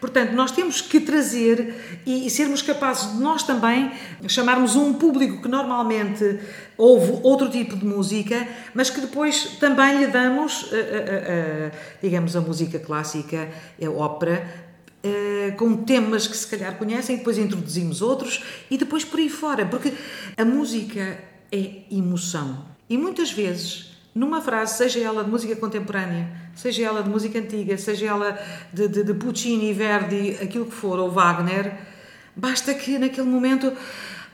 portanto, 0.01 0.33
nós 0.33 0.53
temos 0.53 0.81
que 0.81 1.01
trazer 1.01 2.01
e, 2.07 2.29
sermos 2.31 2.63
capazes 2.63 3.13
de 3.13 3.19
nós 3.23 3.43
também 3.43 3.93
chamarmos 4.29 4.77
um 4.77 4.95
público 4.95 5.43
que 5.43 5.49
normalmente 5.49 6.39
ouve 6.77 7.21
outro 7.23 7.49
tipo 7.51 7.77
de 7.77 7.85
música, 7.85 8.47
mas 8.75 8.91
que 8.91 9.01
depois 9.01 9.57
também 9.59 9.99
lhe 9.99 10.07
damos, 10.07 10.65
uh, 10.65 11.71
digamos, 12.03 12.37
a 12.37 12.41
música 12.41 12.79
clássica, 12.79 13.49
a 13.83 13.91
ópera. 13.91 14.69
com 15.57 15.77
temas 15.85 16.27
que 16.27 16.37
se 16.37 16.47
calhar 16.47 16.77
conhecem, 16.77 17.17
depois 17.17 17.39
introduzimos 17.39 18.03
outros 18.03 18.45
e 18.71 18.77
depois 18.77 19.03
por 19.03 19.19
aí 19.19 19.31
fora, 19.31 19.65
porque 19.65 19.95
a 20.37 20.45
música 20.45 21.19
é 21.51 21.83
emoção 21.91 22.67
e 22.87 22.99
muitas 22.99 23.33
vezes 23.33 23.90
numa 24.15 24.41
frase, 24.41 24.77
seja 24.77 25.01
ela 25.01 25.23
de 25.23 25.31
música 25.31 25.55
contemporânea, 25.57 26.29
seja 26.55 26.85
ela 26.85 27.03
de 27.03 27.09
música 27.09 27.39
antiga, 27.39 27.77
seja 27.79 28.07
ela 28.07 28.39
de, 28.73 28.89
de, 28.89 29.05
de 29.05 29.15
Puccini, 29.15 29.73
Verdi, 29.73 30.37
aquilo 30.43 30.67
que 30.67 30.75
for, 30.75 30.99
ou 30.99 31.11
Wagner, 31.11 31.75
basta 32.35 32.75
que 32.75 32.99
naquele 32.99 33.29
momento 33.29 33.73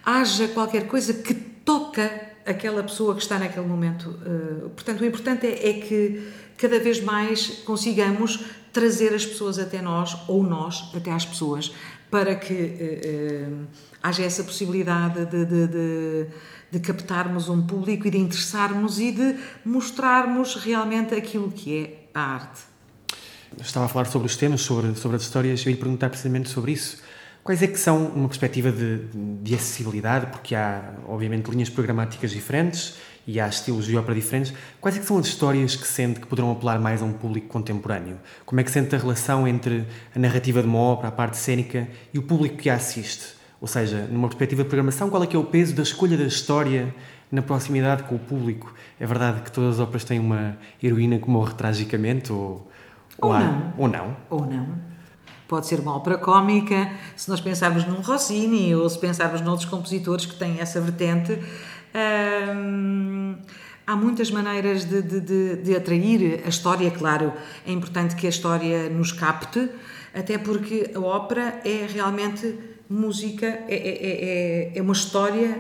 haja 0.05 0.49
qualquer 0.49 0.87
coisa 0.87 1.13
que 1.15 1.35
toca 1.35 2.11
aquela 2.47 2.83
pessoa 2.83 3.15
que 3.15 3.23
está 3.23 3.39
naquele 3.39 3.67
momento. 3.67 4.19
Eh, 4.25 4.69
portanto, 4.69 5.01
o 5.01 5.05
importante 5.05 5.47
é, 5.47 5.71
é 5.71 5.73
que 5.75 6.33
cada 6.57 6.79
vez 6.79 7.01
mais 7.01 7.49
consigamos 7.65 8.45
trazer 8.73 9.13
as 9.15 9.27
pessoas 9.27 9.59
até 9.59 9.83
nós, 9.83 10.17
ou 10.29 10.43
nós 10.43 10.91
até 10.95 11.11
às 11.11 11.25
pessoas, 11.25 11.73
para 12.11 12.35
que 12.37 12.53
uh, 12.53 13.53
uh, 13.53 13.67
haja 14.03 14.23
essa 14.23 14.45
possibilidade 14.45 15.27
de, 15.27 15.45
de, 15.45 15.67
de 15.67 16.27
de 16.71 16.81
captarmos 16.81 17.49
um 17.49 17.63
público 17.63 18.07
e 18.07 18.11
de 18.11 18.19
interessarmos 18.19 18.99
e 18.99 19.13
de 19.13 19.37
mostrarmos 19.65 20.57
realmente 20.57 21.15
aquilo 21.15 21.51
que 21.51 21.79
é 21.79 22.09
a 22.15 22.35
arte. 22.35 22.61
Estava 23.61 23.87
a 23.87 23.89
falar 23.89 24.07
sobre 24.07 24.27
os 24.27 24.37
temas, 24.37 24.61
sobre, 24.61 24.95
sobre 24.95 25.17
as 25.17 25.23
histórias, 25.23 25.65
eu 25.65 25.71
ia 25.71 25.79
perguntar 25.79 26.11
precisamente 26.11 26.49
sobre 26.49 26.73
isso. 26.73 27.03
Quais 27.43 27.63
é 27.63 27.69
que 27.69 27.79
são 27.79 28.07
uma 28.09 28.29
perspectiva 28.29 28.73
de, 28.73 29.07
de 29.41 29.55
acessibilidade, 29.55 30.27
porque 30.27 30.55
há, 30.55 30.95
obviamente, 31.07 31.49
linhas 31.49 31.71
programáticas 31.71 32.33
diferentes 32.33 32.97
e 33.27 33.41
há 33.41 33.49
estilos 33.49 33.87
de 33.87 33.97
ópera 33.97 34.15
diferentes. 34.15 34.53
Quais 34.81 34.97
é 34.97 35.01
que 35.01 35.07
são 35.07 35.19
as 35.19 35.27
histórias 35.27 35.75
que 35.75 35.87
sente 35.87 36.21
que 36.21 36.27
poderão 36.27 36.53
apelar 36.53 36.79
mais 36.79 37.03
a 37.03 37.05
um 37.05 37.13
público 37.13 37.49
contemporâneo? 37.49 38.19
Como 38.45 38.61
é 38.61 38.65
que 38.65 38.71
sente 38.71 38.95
a 38.95 38.99
relação 38.99 39.49
entre 39.49 39.85
a 40.15 40.19
narrativa 40.19 40.61
de 40.63 40.69
uma 40.69 40.79
ópera, 40.79 41.09
a 41.09 41.13
parte 41.13 41.37
cênica, 41.37 41.89
e 42.15 42.19
o 42.19 42.23
público 42.23 42.57
que 42.57 42.71
a 42.71 42.75
assiste? 42.75 43.35
Ou 43.61 43.67
seja, 43.67 44.07
numa 44.11 44.29
perspectiva 44.29 44.63
de 44.63 44.69
programação, 44.69 45.11
qual 45.11 45.23
é 45.25 45.27
que 45.27 45.35
é 45.35 45.39
o 45.39 45.45
peso 45.45 45.75
da 45.75 45.83
escolha 45.83 46.17
da 46.17 46.25
história 46.25 46.95
na 47.33 47.43
proximidade 47.43 48.05
com 48.05 48.15
o 48.15 48.19
público? 48.19 48.73
É 49.01 49.07
verdade 49.07 49.41
que 49.41 49.51
todas 49.51 49.75
as 49.75 49.81
óperas 49.81 50.05
têm 50.05 50.21
uma 50.21 50.57
heroína 50.83 51.19
que 51.19 51.29
morre 51.29 51.55
tragicamente 51.55 52.33
ou, 52.33 52.69
ou, 53.19 53.31
ou 53.31 53.33
há, 53.33 53.41
não. 53.41 53.73
Ou 53.79 53.89
não. 53.89 54.17
Ou 54.31 54.47
não. 54.47 54.69
Pode 55.49 55.67
ser 55.67 55.79
uma 55.79 55.97
ópera 55.97 56.19
cómica, 56.19 56.91
se 57.15 57.31
nós 57.31 57.41
pensarmos 57.41 57.85
num 57.85 58.01
Rossini 58.01 58.75
ou 58.75 58.89
se 58.91 58.99
pensarmos 58.99 59.41
noutros 59.41 59.69
compositores 59.69 60.27
que 60.27 60.35
têm 60.35 60.61
essa 60.61 60.81
vertente. 60.81 61.39
Hum, 61.97 63.37
há 63.87 63.97
muitas 63.97 64.31
maneiras 64.31 64.85
de, 64.85 65.01
de, 65.01 65.21
de, 65.21 65.57
de, 65.57 65.77
atrair 65.77 66.43
a 66.45 66.49
história, 66.49 66.91
claro. 66.91 67.33
É 67.67 67.73
importante 67.73 68.15
que 68.15 68.27
a 68.27 68.29
história 68.29 68.91
nos 68.91 69.13
capte, 69.13 69.71
até 70.15 70.37
porque 70.37 70.91
a 70.95 71.01
ópera 71.01 71.61
é 71.65 71.87
realmente 71.87 72.55
música 72.89 73.47
é, 73.47 73.65
é, 73.69 74.73
é, 74.75 74.79
é 74.79 74.83
uma 74.83 74.93
história 74.93 75.59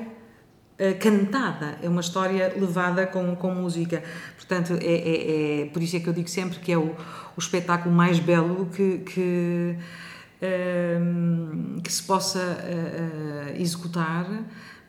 uh, 0.79 0.99
cantada, 0.99 1.79
é 1.83 1.89
uma 1.89 2.01
história 2.03 2.53
levada 2.55 3.07
com, 3.07 3.35
com 3.35 3.51
música. 3.53 4.03
Portanto, 4.37 4.75
é, 4.75 4.85
é, 4.85 5.63
é, 5.63 5.67
por 5.67 5.83
isso 5.83 5.97
é 5.97 6.01
que 6.01 6.09
eu 6.09 6.13
digo 6.13 6.29
sempre 6.29 6.59
que 6.59 6.71
é 6.71 6.77
o, 6.77 6.95
o 7.37 7.39
espetáculo 7.39 7.95
mais 7.95 8.19
belo 8.19 8.67
que, 8.67 8.99
que, 8.99 9.77
uh, 10.43 11.81
que 11.81 11.93
se 11.93 12.03
possa 12.03 12.41
uh, 12.41 13.61
executar, 13.61 14.27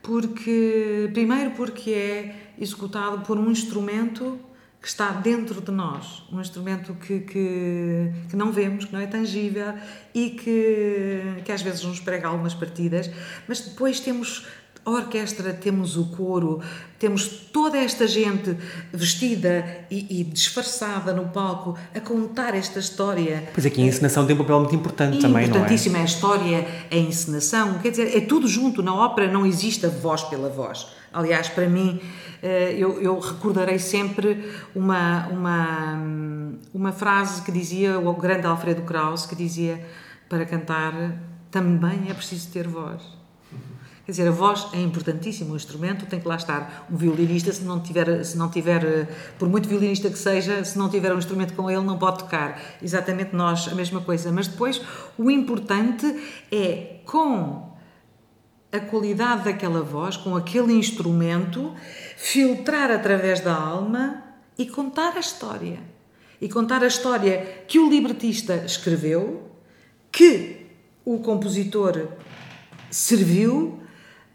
porque 0.07 1.09
primeiro 1.11 1.51
porque 1.51 1.91
é 1.91 2.53
executado 2.57 3.19
por 3.25 3.37
um 3.37 3.51
instrumento 3.51 4.39
que 4.81 4.87
está 4.87 5.11
dentro 5.11 5.59
de 5.59 5.69
nós, 5.69 6.23
um 6.31 6.39
instrumento 6.39 6.93
que, 6.93 7.19
que, 7.19 8.13
que, 8.29 8.35
não 8.37 8.53
vemos, 8.53 8.85
que 8.85 8.93
não 8.93 9.01
é 9.01 9.05
tangível 9.05 9.73
e 10.15 10.29
que, 10.29 11.41
que 11.43 11.51
às 11.51 11.61
vezes 11.61 11.83
nos 11.83 11.99
prega 11.99 12.29
algumas 12.29 12.53
partidas, 12.53 13.11
mas 13.49 13.59
depois 13.59 13.99
temos 13.99 14.47
a 14.87 14.89
orquestra, 14.89 15.53
temos 15.53 15.97
o 15.97 16.05
coro, 16.05 16.61
temos 16.97 17.27
toda 17.27 17.77
esta 17.77 18.07
gente 18.07 18.55
vestida 18.93 19.85
e, 19.91 20.21
e, 20.21 20.23
disfarçada 20.23 21.11
no 21.13 21.27
palco 21.27 21.77
a 21.93 21.99
contar 21.99 22.55
esta 22.55 22.79
história. 22.79 23.49
Pois 23.53 23.65
aqui 23.65 23.81
a 23.81 23.85
encenação 23.85 24.25
tem 24.25 24.33
um 24.33 24.39
papel 24.39 24.61
muito 24.61 24.75
importante 24.75 25.19
também, 25.19 25.31
não 25.31 25.39
é? 25.39 25.45
Importantíssima 25.45 25.97
é 25.97 26.01
a 26.01 26.05
história, 26.05 26.67
a 26.89 26.95
encenação, 26.95 27.79
quer 27.79 27.91
dizer, 27.91 28.15
é 28.15 28.21
tudo 28.21 28.47
junto. 28.47 28.81
Na 28.81 28.95
ópera 28.95 29.29
não 29.29 29.45
existe 29.45 29.85
a 29.85 29.89
voz 29.89 30.23
pela 30.23 30.47
voz. 30.47 30.87
Aliás, 31.11 31.49
para 31.49 31.67
mim, 31.67 31.99
eh, 32.41 32.73
eu, 32.77 33.01
eu 33.01 33.19
recordarei 33.19 33.79
sempre 33.79 34.49
uma, 34.73 35.27
uma, 35.27 36.01
uma 36.73 36.91
frase 36.93 37.41
que 37.41 37.51
dizia 37.51 37.99
o 37.99 38.13
grande 38.13 38.47
Alfredo 38.47 38.83
Krauss, 38.83 39.25
que 39.25 39.35
dizia, 39.35 39.85
para 40.29 40.45
cantar 40.45 40.93
também 41.51 42.09
é 42.09 42.13
preciso 42.13 42.49
ter 42.51 42.67
voz. 42.67 43.16
Quer 44.07 44.11
dizer, 44.11 44.27
a 44.29 44.31
voz 44.31 44.67
é 44.71 44.79
importantíssimo, 44.79 45.51
o 45.51 45.57
instrumento 45.57 46.05
tem 46.05 46.17
que 46.17 46.25
lá 46.25 46.37
estar. 46.37 46.87
Um 46.89 46.95
violinista, 46.95 47.51
se 47.51 47.61
não 47.65 47.81
tiver, 47.81 48.23
se 48.23 48.37
não 48.37 48.49
tiver, 48.49 49.05
por 49.37 49.49
muito 49.49 49.67
violinista 49.67 50.09
que 50.09 50.17
seja, 50.17 50.63
se 50.63 50.77
não 50.77 50.87
tiver 50.89 51.13
um 51.13 51.17
instrumento 51.17 51.53
com 51.53 51.69
ele, 51.69 51.81
não 51.81 51.97
pode 51.97 52.19
tocar. 52.19 52.57
Exatamente 52.81 53.35
nós, 53.35 53.67
a 53.67 53.75
mesma 53.75 53.99
coisa. 53.99 54.31
Mas 54.31 54.47
depois, 54.47 54.81
o 55.17 55.29
importante 55.29 56.05
é 56.49 57.01
com 57.03 57.69
a 58.71 58.79
qualidade 58.79 59.43
daquela 59.43 59.81
voz, 59.81 60.15
com 60.15 60.37
aquele 60.37 60.71
instrumento, 60.71 61.75
filtrar 62.15 62.89
através 62.89 63.41
da 63.41 63.53
alma 63.53 64.23
e 64.57 64.65
contar 64.67 65.17
a 65.17 65.19
história. 65.19 65.79
E 66.39 66.47
contar 66.47 66.81
a 66.81 66.87
história 66.87 67.65
que 67.67 67.77
o 67.77 67.89
libretista 67.89 68.55
escreveu, 68.65 69.51
que 70.09 70.65
o 71.03 71.19
compositor 71.19 72.07
serviu 72.89 73.85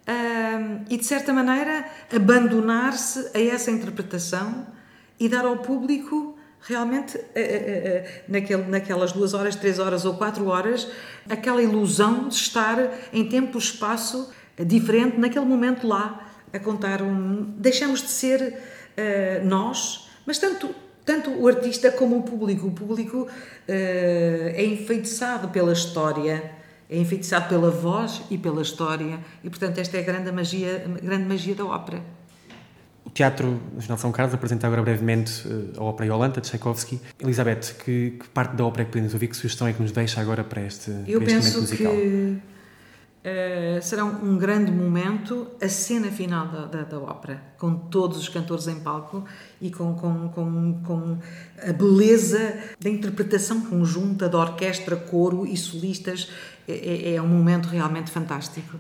um, 0.08 0.84
e 0.90 0.96
de 0.96 1.04
certa 1.04 1.32
maneira 1.32 1.84
abandonar-se 2.14 3.30
a 3.34 3.40
essa 3.40 3.70
interpretação 3.70 4.66
e 5.18 5.28
dar 5.28 5.44
ao 5.44 5.58
público 5.58 6.36
realmente 6.60 7.16
uh, 7.16 7.20
uh, 7.20 7.22
uh, 7.22 8.22
naquele, 8.28 8.62
naquelas 8.64 9.12
duas 9.12 9.32
horas, 9.34 9.54
três 9.54 9.78
horas 9.78 10.04
ou 10.04 10.14
quatro 10.14 10.48
horas 10.48 10.88
aquela 11.28 11.62
ilusão 11.62 12.28
de 12.28 12.34
estar 12.34 12.78
em 13.12 13.28
tempo 13.28 13.56
e 13.56 13.60
espaço 13.60 14.32
diferente 14.58 15.18
naquele 15.18 15.44
momento 15.44 15.86
lá 15.86 16.28
a 16.52 16.58
contar 16.58 17.00
um 17.00 17.54
deixamos 17.56 18.02
de 18.02 18.08
ser 18.08 18.58
nós 19.44 20.10
mas 20.26 20.38
tanto 20.38 20.74
tanto 21.04 21.30
o 21.30 21.48
artista 21.48 21.90
como 21.90 22.18
o 22.18 22.22
público. 22.22 22.68
O 22.68 22.70
público 22.70 23.26
é 23.66 24.64
enfeitiçado 24.64 25.48
pela 25.48 25.72
história 25.72 26.62
é 26.92 26.98
enfeitiçado 26.98 27.48
pela 27.48 27.70
voz 27.70 28.22
e 28.31 28.37
pela 28.37 28.61
história 28.61 29.18
e 29.42 29.48
portanto 29.48 29.78
esta 29.78 29.96
é 29.96 30.00
a 30.00 30.02
grande 30.02 30.31
magia, 30.31 30.85
a 30.85 31.05
grande 31.05 31.24
magia 31.24 31.55
da 31.55 31.64
ópera. 31.64 32.02
O 33.05 33.11
Teatro 33.11 33.59
Nacional 33.74 33.98
São 33.98 34.12
Carlos 34.12 34.35
apresenta 34.35 34.66
agora 34.66 34.83
brevemente 34.83 35.42
eh, 35.46 35.78
a 35.78 35.83
ópera 35.83 36.07
Yolanta, 36.07 36.40
de 36.40 36.48
Tchaikovsky. 36.48 37.00
Elizabeth, 37.18 37.74
que, 37.85 38.18
que, 38.20 38.28
parte 38.28 38.55
da 38.55 38.64
ópera 38.64 38.83
é 38.83 38.85
que 38.85 38.92
podemos 38.92 39.12
ouvir? 39.12 39.28
Que 39.28 39.37
sugestão 39.37 39.66
é 39.66 39.72
que 39.72 39.83
nos 39.83 39.90
deixa 39.90 40.20
agora 40.20 40.44
para 40.44 40.62
este, 40.62 40.90
Eu 41.09 41.20
para 41.20 41.33
este 41.33 41.46
penso 41.46 41.61
musical? 41.62 41.92
que 41.92 42.38
uh, 43.22 43.82
será 43.82 44.04
um 44.04 44.37
grande 44.37 44.70
momento 44.70 45.48
a 45.61 45.68
cena 45.68 46.11
final 46.11 46.48
da, 46.48 46.66
da, 46.66 46.82
da, 46.82 46.98
ópera, 46.98 47.42
com 47.58 47.74
todos 47.74 48.18
os 48.18 48.28
cantores 48.28 48.68
em 48.68 48.80
palco 48.80 49.24
e 49.61 49.70
com, 49.70 49.94
com, 49.94 50.28
com, 50.28 50.82
com 50.82 51.18
a 51.66 51.72
beleza 51.72 52.58
da 52.80 52.90
interpretação 52.90 53.61
conjunta 53.62 54.28
da 54.28 54.38
orquestra, 54.38 54.96
coro 54.96 55.46
e 55.46 55.56
solistas 55.56 56.30
é, 56.68 56.72
é, 56.72 57.14
é 57.14 57.22
um 57.22 57.28
momento 57.28 57.66
realmente 57.66 58.11
fantástico. 58.11 58.78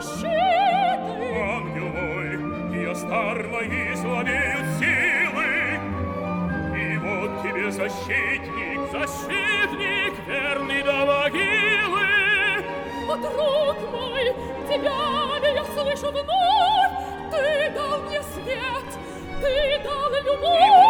защиты. 0.00 0.34
Ангел 1.40 1.88
мой, 1.88 2.82
я 2.82 2.94
стар 2.94 3.46
мои 3.48 3.94
слабеют 3.94 4.66
силы. 4.78 5.78
И 6.76 6.98
вот 6.98 7.42
тебе 7.42 7.70
защитник, 7.70 8.80
защитник, 8.90 10.14
верный 10.26 10.82
до 10.82 11.06
могилы. 11.06 12.06
О, 13.08 13.16
друг 13.16 13.92
мой, 13.92 14.24
тебя 14.68 15.38
ли 15.40 15.54
я 15.54 15.64
слышу 15.64 16.10
вновь? 16.10 16.94
Ты 17.30 17.70
дал 17.74 18.00
мне 18.02 18.22
свет, 18.22 18.98
ты 19.40 19.80
дал 19.84 20.10
любовь. 20.10 20.83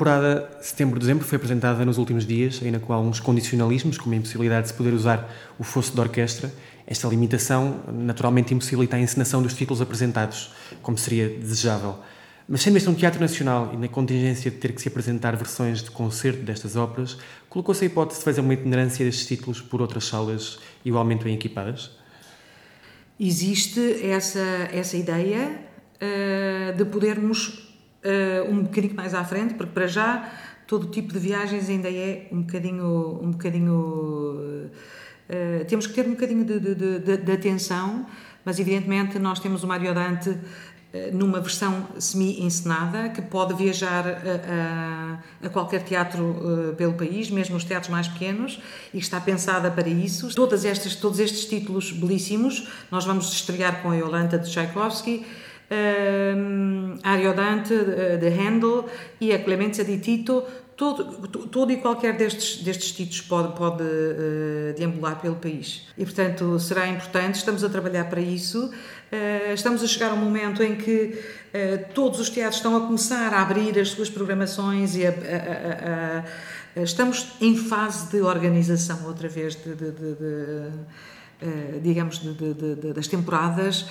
Temporada 0.00 0.50
setembro-dezembro 0.62 1.26
foi 1.26 1.36
apresentada 1.36 1.84
nos 1.84 1.98
últimos 1.98 2.26
dias, 2.26 2.58
ainda 2.64 2.78
com 2.78 2.90
alguns 2.90 3.20
condicionalismos, 3.20 3.98
como 3.98 4.14
a 4.14 4.16
impossibilidade 4.16 4.62
de 4.62 4.68
se 4.68 4.74
poder 4.74 4.94
usar 4.94 5.30
o 5.58 5.62
fosso 5.62 5.94
da 5.94 6.00
orquestra. 6.00 6.50
Esta 6.86 7.06
limitação 7.06 7.82
naturalmente 7.92 8.54
impossibilita 8.54 8.96
a 8.96 8.98
encenação 8.98 9.42
dos 9.42 9.52
títulos 9.52 9.82
apresentados, 9.82 10.54
como 10.80 10.96
seria 10.96 11.28
desejável. 11.28 11.98
Mas 12.48 12.62
sendo 12.62 12.78
este 12.78 12.88
um 12.88 12.94
teatro 12.94 13.20
nacional 13.20 13.72
e 13.74 13.76
na 13.76 13.88
contingência 13.88 14.50
de 14.50 14.56
ter 14.56 14.72
que 14.72 14.80
se 14.80 14.88
apresentar 14.88 15.36
versões 15.36 15.82
de 15.82 15.90
concerto 15.90 16.40
destas 16.44 16.76
óperas, 16.76 17.18
colocou-se 17.50 17.84
a 17.84 17.86
hipótese 17.86 18.20
de 18.20 18.24
fazer 18.24 18.40
uma 18.40 18.54
itinerância 18.54 19.04
destes 19.04 19.26
títulos 19.26 19.60
por 19.60 19.82
outras 19.82 20.06
salas 20.06 20.58
igualmente 20.82 21.24
bem 21.24 21.34
equipadas? 21.34 21.90
Existe 23.20 24.00
essa, 24.02 24.40
essa 24.72 24.96
ideia 24.96 25.60
uh, 26.00 26.74
de 26.74 26.86
podermos 26.86 27.69
uh, 28.04 28.50
um 28.50 28.62
bocadinho 28.62 28.94
mais 28.94 29.14
à 29.14 29.24
frente, 29.24 29.54
porque 29.54 29.72
para 29.72 29.86
já 29.86 30.30
todo 30.66 30.86
tipo 30.86 31.12
de 31.12 31.18
viagens 31.18 31.68
ainda 31.68 31.90
é 31.90 32.28
um 32.32 32.42
bocadinho. 32.42 33.18
Um 33.22 33.30
bocadinho 33.32 34.70
uh, 35.28 35.64
temos 35.68 35.86
que 35.86 35.94
ter 35.94 36.06
um 36.06 36.10
bocadinho 36.10 36.44
de, 36.44 36.60
de, 36.60 36.98
de, 36.98 37.16
de, 37.16 37.32
atenção, 37.32 38.06
mas 38.44 38.58
evidentemente 38.58 39.18
nós 39.18 39.38
temos 39.38 39.62
o 39.62 39.66
Mário 39.66 39.94
Dante 39.94 40.36
numa 41.12 41.40
versão 41.40 41.86
semi-encenada 42.00 43.10
que 43.10 43.22
pode 43.22 43.54
viajar 43.54 44.04
a, 44.08 45.44
a, 45.44 45.46
a 45.46 45.48
qualquer 45.48 45.84
teatro 45.84 46.24
uh, 46.24 46.74
pelo 46.74 46.94
país, 46.94 47.30
mesmo 47.30 47.56
os 47.56 47.62
teatros 47.62 47.88
mais 47.88 48.08
pequenos, 48.08 48.60
e 48.92 48.98
está 48.98 49.20
pensada 49.20 49.70
para 49.70 49.88
isso. 49.88 50.34
Todas 50.34 50.64
estas, 50.64 50.96
todos 50.96 51.20
estes 51.20 51.44
títulos 51.44 51.92
belíssimos, 51.92 52.66
nós 52.90 53.04
vamos 53.04 53.32
estrear 53.32 53.82
com 53.82 53.90
a 53.92 53.94
Yolanta 53.94 54.36
de 54.36 54.50
Tchaikovsky, 54.50 55.24
uh, 55.70 56.98
Ariodante 57.02 57.74
de 58.20 58.28
Handel 58.28 58.86
e 59.20 59.32
a 59.32 59.38
Clemencia 59.38 59.84
di 59.84 59.98
Tito, 59.98 60.44
todo, 60.80 61.28
todo 61.28 61.70
e 61.70 61.76
qualquer 61.76 62.16
destes, 62.16 62.62
destes 62.62 62.92
títulos 62.92 63.20
pode, 63.20 63.54
pode 63.54 63.82
uh, 63.82 64.74
deambular 64.74 65.20
pelo 65.20 65.36
país. 65.36 65.86
E, 65.98 66.06
portanto, 66.06 66.58
será 66.58 66.88
importante, 66.88 67.34
estamos 67.34 67.62
a 67.62 67.68
trabalhar 67.68 68.08
para 68.08 68.20
isso, 68.22 68.64
uh, 68.64 69.52
estamos 69.52 69.82
a 69.82 69.86
chegar 69.86 70.10
a 70.10 70.14
um 70.14 70.16
momento 70.16 70.62
em 70.62 70.76
que 70.76 71.22
uh, 71.52 71.92
todos 71.92 72.18
os 72.18 72.30
teatros 72.30 72.56
estão 72.56 72.74
a 72.78 72.80
começar 72.86 73.34
a 73.34 73.42
abrir 73.42 73.78
as 73.78 73.90
suas 73.90 74.08
programações 74.08 74.96
e 74.96 75.06
a, 75.06 75.10
a, 75.10 76.80
a, 76.80 76.82
estamos 76.82 77.32
em 77.42 77.54
fase 77.58 78.10
de 78.10 78.22
organização 78.22 79.04
outra 79.06 79.28
vez 79.28 79.56
de, 79.56 79.74
de, 79.74 79.90
de, 79.90 80.14
de 80.14 80.70
digamos, 81.82 82.20
das 82.94 83.06
temporadas, 83.06 83.86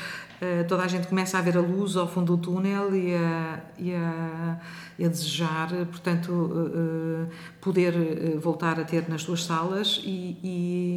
toda 0.67 0.83
a 0.83 0.87
gente 0.87 1.07
começa 1.07 1.37
a 1.37 1.41
ver 1.41 1.57
a 1.57 1.61
luz 1.61 1.97
ao 1.97 2.07
fundo 2.07 2.37
do 2.37 2.41
túnel 2.41 2.95
e 2.95 3.13
a, 3.13 3.59
e 3.77 3.93
a, 3.93 4.59
e 4.97 5.05
a 5.05 5.07
desejar, 5.07 5.69
portanto, 5.87 7.27
poder 7.59 8.37
voltar 8.39 8.79
a 8.79 8.83
ter 8.83 9.09
nas 9.09 9.23
suas 9.23 9.43
salas 9.43 10.01
e, 10.03 10.37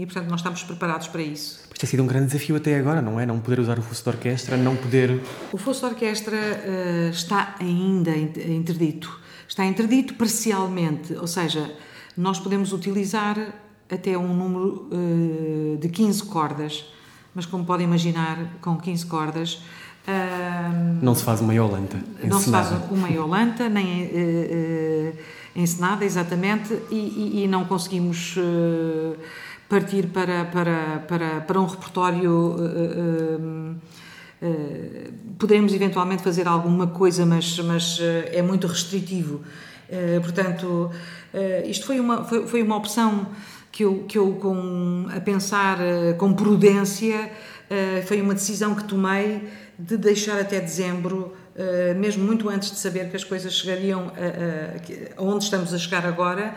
e, 0.03 0.07
portanto, 0.07 0.29
nós 0.29 0.41
estamos 0.41 0.63
preparados 0.63 1.09
para 1.09 1.23
isso. 1.23 1.63
Isto 1.65 1.81
tem 1.81 1.91
sido 1.91 2.03
um 2.03 2.07
grande 2.07 2.27
desafio 2.27 2.55
até 2.57 2.79
agora, 2.79 3.03
não 3.03 3.19
é? 3.19 3.27
Não 3.27 3.41
poder 3.41 3.59
usar 3.59 3.79
o 3.79 3.83
fosso 3.83 4.03
de 4.05 4.09
orquestra, 4.11 4.57
não 4.57 4.77
poder... 4.77 5.21
O 5.53 5.59
fosso 5.59 5.81
de 5.81 5.87
orquestra 5.87 6.37
está 7.11 7.57
ainda 7.59 8.17
interdito. 8.17 9.21
Está 9.49 9.65
interdito 9.67 10.15
parcialmente, 10.15 11.15
ou 11.15 11.27
seja, 11.27 11.75
nós 12.17 12.39
podemos 12.39 12.73
utilizar 12.73 13.37
até 13.93 14.17
um 14.17 14.35
número 14.35 14.89
de 15.79 15.89
15 15.89 16.25
cordas, 16.25 16.85
mas 17.35 17.47
como 17.47 17.65
podem 17.65 17.87
imaginar, 17.87 18.39
com 18.61 18.77
15 18.77 19.07
cordas. 19.07 19.61
Uh, 20.07 20.99
não 21.01 21.15
se 21.15 21.23
faz 21.23 21.41
uma 21.41 21.55
iolanta. 21.55 21.97
Não 22.25 22.41
se 22.41 22.51
faz 22.51 22.73
uma 22.91 23.09
iolanta, 23.09 23.69
nem 23.69 24.05
uh, 24.05 24.09
uh, 24.09 25.19
encenada, 25.55 26.05
exatamente, 26.05 26.77
e, 26.91 26.97
e, 26.97 27.45
e 27.45 27.49
não 27.49 27.65
conseguimos 27.65 28.37
uh, 28.37 29.17
partir 29.69 30.09
para, 30.09 30.45
para, 30.47 31.05
para, 31.07 31.41
para 31.43 31.61
um 31.61 31.67
repertório. 31.67 32.57
poderemos 35.39 35.73
eventualmente 35.73 36.23
fazer 36.23 36.49
alguma 36.49 36.89
coisa, 36.89 37.25
mas, 37.25 37.59
mas 37.61 38.01
é 38.33 38.43
muito 38.43 38.67
restritivo. 38.67 39.41
portanto, 40.21 40.91
isto 41.65 41.87
foi 41.87 42.01
uma, 42.01 42.25
foi, 42.25 42.47
foi 42.47 42.63
uma 42.63 42.77
opção 42.77 43.29
que 43.73 43.85
eu, 43.85 44.05
que 44.07 44.19
eu 44.19 44.35
com, 44.35 45.07
a 45.17 45.19
pensar 45.19 45.79
uh, 45.79 46.15
com 46.19 46.35
prudência, 46.35 47.33
uh, 47.71 48.07
foi 48.07 48.21
uma 48.21 48.35
decisão 48.35 48.75
que 48.75 48.85
tomei 48.85 49.49
de 49.79 49.97
deixar 49.97 50.39
até 50.39 50.61
dezembro, 50.61 51.35
uh, 51.57 51.99
mesmo 51.99 52.23
muito 52.23 52.51
antes 52.51 52.71
de 52.71 52.79
saber 52.79 53.09
que 53.09 53.17
as 53.17 53.25
coisas 53.25 53.55
chegariam 53.55 54.13
a, 54.15 55.19
a, 55.19 55.23
onde 55.23 55.45
estamos 55.45 55.73
a 55.73 55.79
chegar 55.79 56.05
agora. 56.05 56.55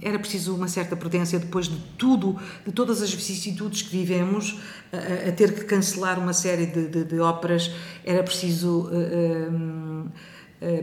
era 0.00 0.18
preciso 0.18 0.54
uma 0.54 0.68
certa 0.68 0.96
prudência 0.96 1.38
depois 1.38 1.66
de 1.66 1.76
tudo, 1.98 2.38
de 2.64 2.72
todas 2.72 3.02
as 3.02 3.12
vicissitudes 3.12 3.82
que 3.82 3.90
vivemos, 3.90 4.58
a, 4.92 5.32
ter 5.32 5.52
que 5.52 5.64
cancelar 5.64 6.18
uma 6.18 6.32
série 6.32 6.66
de, 6.66 6.88
de, 6.88 7.04
de 7.04 7.20
óperas, 7.20 7.70
era 8.06 8.22
preciso 8.22 8.88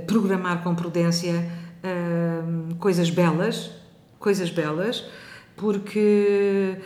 programar 0.05 0.61
com 0.61 0.75
prudência 0.75 1.33
coisas 2.79 3.09
belas, 3.09 3.71
coisas 4.19 4.49
belas, 4.49 5.05
porque 5.55 6.77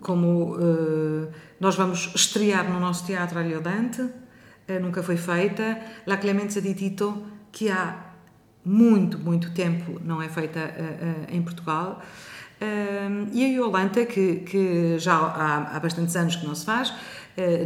como 0.00 0.56
uh, 0.56 1.28
nós 1.60 1.74
vamos 1.74 2.12
estrear 2.14 2.68
no 2.68 2.78
nosso 2.80 3.04
teatro 3.06 3.38
Aliodante, 3.38 4.02
uh, 4.02 4.80
nunca 4.80 5.02
foi 5.02 5.16
feita, 5.16 5.78
La 6.06 6.16
Clemenza 6.16 6.60
di 6.60 6.74
Tito, 6.74 7.22
que 7.52 7.70
há 7.70 8.12
muito, 8.64 9.18
muito 9.18 9.52
tempo 9.52 10.00
não 10.04 10.20
é 10.20 10.28
feita 10.28 10.60
uh, 10.60 11.34
em 11.34 11.42
Portugal, 11.42 12.02
e 13.34 13.44
a 13.44 13.48
Iolanta, 13.48 14.06
que, 14.06 14.36
que 14.36 14.98
já 14.98 15.14
há, 15.14 15.76
há 15.76 15.78
bastantes 15.78 16.16
anos 16.16 16.36
que 16.36 16.46
não 16.46 16.54
se 16.54 16.64
faz, 16.64 16.90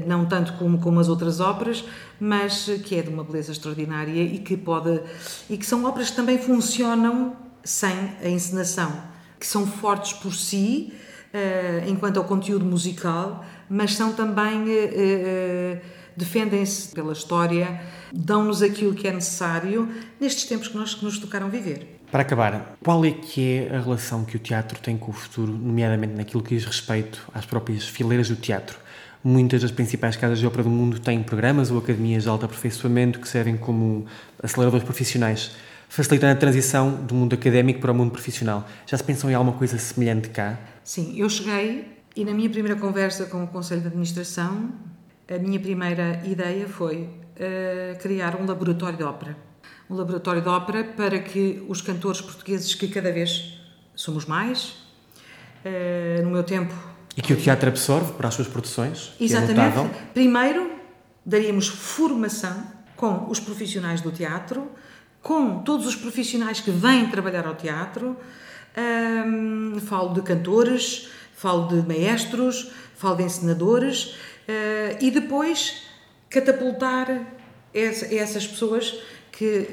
não 0.04 0.26
tanto 0.26 0.54
como, 0.54 0.80
como 0.80 0.98
as 0.98 1.08
outras 1.08 1.38
óperas, 1.38 1.84
mas 2.18 2.64
que 2.84 2.96
é 2.96 3.02
de 3.02 3.08
uma 3.08 3.22
beleza 3.22 3.52
extraordinária 3.52 4.20
e 4.20 4.40
que 4.40 4.56
pode 4.56 5.00
e 5.48 5.56
que 5.56 5.64
são 5.64 5.84
óperas 5.84 6.10
que 6.10 6.16
também 6.16 6.38
funcionam 6.38 7.36
sem 7.64 8.16
a 8.22 8.28
encenação, 8.28 8.92
que 9.38 9.46
são 9.46 9.66
fortes 9.66 10.12
por 10.12 10.34
si, 10.34 10.92
uh, 11.34 11.88
enquanto 11.88 12.18
ao 12.18 12.24
conteúdo 12.24 12.64
musical, 12.64 13.44
mas 13.68 13.94
são 13.94 14.12
também. 14.12 14.64
Uh, 14.64 15.76
uh, 15.76 16.00
defendem-se 16.16 16.88
pela 16.88 17.12
história, 17.12 17.80
dão-nos 18.12 18.62
aquilo 18.62 18.94
que 18.94 19.08
é 19.08 19.12
necessário 19.12 19.88
nestes 20.20 20.44
tempos 20.44 20.68
que, 20.68 20.76
nós, 20.76 20.94
que 20.94 21.04
nos 21.04 21.18
tocaram 21.18 21.48
viver. 21.48 21.98
Para 22.10 22.22
acabar, 22.22 22.76
qual 22.82 23.04
é 23.04 23.10
que 23.10 23.58
é 23.58 23.76
a 23.76 23.80
relação 23.80 24.24
que 24.24 24.36
o 24.36 24.38
teatro 24.38 24.78
tem 24.80 24.98
com 24.98 25.10
o 25.10 25.14
futuro, 25.14 25.52
nomeadamente 25.52 26.14
naquilo 26.14 26.42
que 26.42 26.54
diz 26.54 26.64
respeito 26.64 27.26
às 27.32 27.46
próprias 27.46 27.84
fileiras 27.84 28.28
do 28.28 28.36
teatro? 28.36 28.78
Muitas 29.22 29.62
das 29.62 29.70
principais 29.70 30.16
casas 30.16 30.38
de 30.38 30.46
ópera 30.46 30.64
do 30.64 30.70
mundo 30.70 30.98
têm 30.98 31.22
programas 31.22 31.70
ou 31.70 31.78
academias 31.78 32.24
de 32.24 32.28
alto 32.28 32.46
aperfeiçoamento 32.46 33.20
que 33.20 33.28
servem 33.28 33.56
como 33.56 34.06
aceleradores 34.42 34.84
profissionais 34.84 35.52
facilitando 35.90 36.32
a 36.32 36.36
transição 36.36 36.94
do 36.94 37.14
mundo 37.16 37.34
académico 37.34 37.80
para 37.80 37.90
o 37.90 37.94
mundo 37.94 38.12
profissional. 38.12 38.66
Já 38.86 38.96
se 38.96 39.02
pensou 39.02 39.28
em 39.28 39.34
alguma 39.34 39.58
coisa 39.58 39.76
semelhante 39.76 40.30
cá? 40.30 40.56
Sim, 40.84 41.18
eu 41.18 41.28
cheguei 41.28 41.98
e 42.14 42.24
na 42.24 42.32
minha 42.32 42.48
primeira 42.48 42.78
conversa 42.78 43.26
com 43.26 43.42
o 43.42 43.46
Conselho 43.48 43.80
de 43.80 43.88
Administração, 43.88 44.70
a 45.28 45.38
minha 45.38 45.58
primeira 45.58 46.22
ideia 46.24 46.68
foi 46.68 47.02
uh, 47.02 47.98
criar 48.00 48.36
um 48.36 48.46
laboratório 48.46 48.96
de 48.96 49.02
ópera. 49.02 49.36
Um 49.90 49.96
laboratório 49.96 50.40
de 50.40 50.48
ópera 50.48 50.84
para 50.84 51.18
que 51.18 51.64
os 51.68 51.82
cantores 51.82 52.20
portugueses, 52.20 52.72
que 52.74 52.86
cada 52.86 53.10
vez 53.12 53.60
somos 53.94 54.26
mais, 54.26 54.76
uh, 55.64 56.22
no 56.22 56.30
meu 56.30 56.44
tempo. 56.44 56.72
E 57.16 57.20
que 57.20 57.32
o 57.32 57.36
teatro 57.36 57.68
absorve 57.68 58.12
para 58.12 58.28
as 58.28 58.34
suas 58.34 58.46
produções? 58.46 59.12
É 59.20 59.24
Exatamente. 59.24 59.78
É 59.78 59.88
Primeiro, 60.14 60.70
daríamos 61.26 61.66
formação 61.66 62.62
com 62.96 63.28
os 63.28 63.40
profissionais 63.40 64.00
do 64.00 64.12
teatro 64.12 64.70
com 65.22 65.58
todos 65.62 65.86
os 65.86 65.96
profissionais 65.96 66.60
que 66.60 66.70
vêm 66.70 67.08
trabalhar 67.08 67.46
ao 67.46 67.54
teatro. 67.54 68.16
Um, 68.76 69.78
falo 69.80 70.14
de 70.14 70.22
cantores, 70.22 71.10
falo 71.34 71.68
de 71.68 71.86
maestros, 71.86 72.70
falo 72.96 73.16
de 73.16 73.24
encenadores 73.24 74.14
uh, 74.48 74.96
e 75.00 75.10
depois 75.10 75.82
catapultar 76.28 77.26
essa, 77.74 78.14
essas 78.14 78.46
pessoas 78.46 79.00
que 79.32 79.68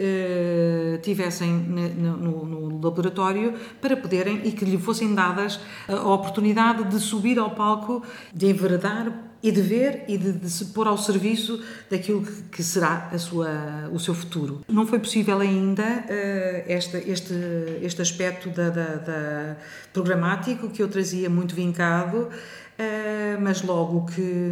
uh, 0.96 1.02
tivessem 1.02 1.52
no, 1.52 2.18
no, 2.18 2.46
no, 2.46 2.82
laboratório 2.82 3.54
para 3.82 3.98
poderem 3.98 4.42
e 4.46 4.52
que 4.52 4.64
lhe 4.64 4.78
fossem 4.78 5.14
dadas 5.14 5.60
a 5.88 6.08
oportunidade 6.08 6.84
de 6.86 7.00
subir 7.00 7.38
ao 7.38 7.52
palco, 7.52 8.04
de 8.34 8.48
enveredar 8.48 9.27
e 9.48 9.52
de 9.52 9.62
ver 9.62 10.04
e 10.10 10.18
de, 10.18 10.34
de, 10.34 10.50
se 10.50 10.66
pôr 10.66 10.88
ao 10.88 10.98
serviço 10.98 11.64
daquilo 11.90 12.22
que, 12.22 12.42
que, 12.58 12.64
será 12.64 13.08
a 13.14 13.18
sua, 13.18 13.50
o 13.94 13.98
seu 13.98 14.14
futuro. 14.14 14.62
Não 14.68 14.86
foi 14.86 15.00
possível 15.00 15.40
ainda 15.40 15.84
uh, 15.84 16.64
este, 16.68 16.98
este, 17.10 17.34
este 17.82 18.02
aspecto 18.02 18.50
da, 18.50 18.70
da, 18.70 18.96
da, 18.96 19.58
programático 19.94 20.70
que 20.70 20.84
eu 20.84 20.90
trazia 20.90 21.30
muito 21.30 21.56
vincado, 21.56 22.24
uh, 22.28 23.42
mas 23.42 23.62
logo 23.62 24.06
que, 24.08 24.52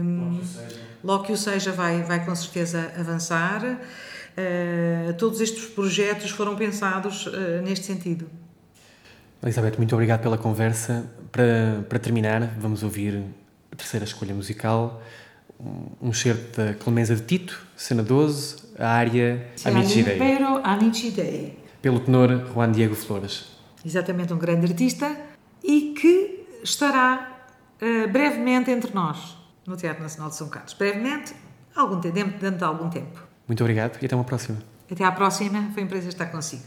logo 1.04 1.26
que 1.26 1.34
o 1.34 1.38
seja 1.38 1.74
vai, 1.74 2.02
vai 2.04 2.24
com 2.24 2.34
certeza 2.34 2.94
avançar. 2.98 3.64
Uh, 3.66 5.14
todos 5.16 5.42
estes 5.42 5.66
projetos 5.66 6.32
foram 6.32 6.56
pensados 6.56 7.28
uh, 7.28 7.62
neste 7.62 7.86
sentido. 7.86 8.30
Elizabeth, 9.44 9.76
muito 9.78 9.94
obrigado 9.94 10.22
pela 10.22 10.38
conversa. 10.38 11.06
Para, 11.34 11.84
para 11.90 12.00
terminar, 12.00 12.56
vamos 12.58 12.82
ouvir 12.82 13.22
a 13.76 13.78
terceira 13.78 14.06
escolha 14.06 14.34
musical, 14.34 15.02
um 16.02 16.14
certo 16.14 16.62
da 16.62 16.74
Clemenza 16.74 17.16
de 17.16 17.24
Tito, 17.24 17.62
cena 17.76 18.02
12, 18.02 18.56
a 18.80 18.88
área 18.88 19.48
Amici 19.66 20.02
Dei. 20.02 20.18
Pero 20.18 20.62
Amici 20.64 21.12
Dei. 21.12 21.60
Pelo 21.82 22.00
tenor 22.00 22.48
Juan 22.54 22.72
Diego 22.72 22.96
Flores. 22.96 23.46
Exatamente, 23.86 24.34
um 24.34 24.38
grande 24.38 24.66
artista 24.66 25.16
e 25.64 25.94
que 25.94 26.48
estará 26.64 27.48
uh, 27.82 28.12
brevemente 28.12 28.72
entre 28.72 28.94
nós 28.94 29.38
no 29.68 29.76
Teatro 29.76 30.02
Nacional 30.02 30.30
de 30.30 30.36
São 30.36 30.50
Carlos. 30.50 30.74
Brevemente, 30.74 31.36
algum 31.76 32.00
tempo, 32.00 32.40
dentro 32.40 32.58
de 32.58 32.64
algum 32.64 32.90
tempo. 32.90 33.22
Muito 33.48 33.62
obrigado 33.62 34.00
e 34.02 34.06
até 34.06 34.16
uma 34.16 34.24
próxima. 34.24 34.58
Até 34.90 35.04
à 35.04 35.12
próxima. 35.12 35.70
Foi 35.74 35.84
um 35.84 35.88
prazer 35.88 36.10
estar 36.10 36.28
consigo. 36.28 36.64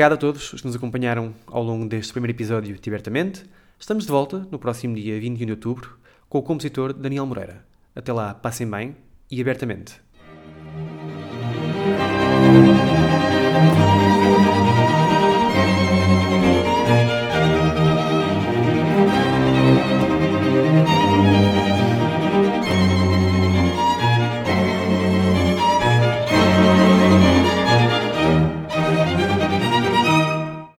Obrigado 0.00 0.14
a 0.14 0.16
todos 0.16 0.50
os 0.54 0.62
que 0.62 0.66
nos 0.66 0.74
acompanharam 0.74 1.34
ao 1.46 1.62
longo 1.62 1.86
deste 1.86 2.10
primeiro 2.10 2.34
episódio 2.34 2.74
de 2.74 2.88
Abertamente. 2.88 3.44
Estamos 3.78 4.06
de 4.06 4.10
volta 4.10 4.48
no 4.50 4.58
próximo 4.58 4.94
dia 4.94 5.20
21 5.20 5.44
de 5.44 5.52
outubro 5.52 5.98
com 6.26 6.38
o 6.38 6.42
compositor 6.42 6.94
Daniel 6.94 7.26
Moreira. 7.26 7.66
Até 7.94 8.10
lá, 8.10 8.32
passem 8.32 8.66
bem 8.66 8.96
e 9.30 9.38
abertamente. 9.42 10.00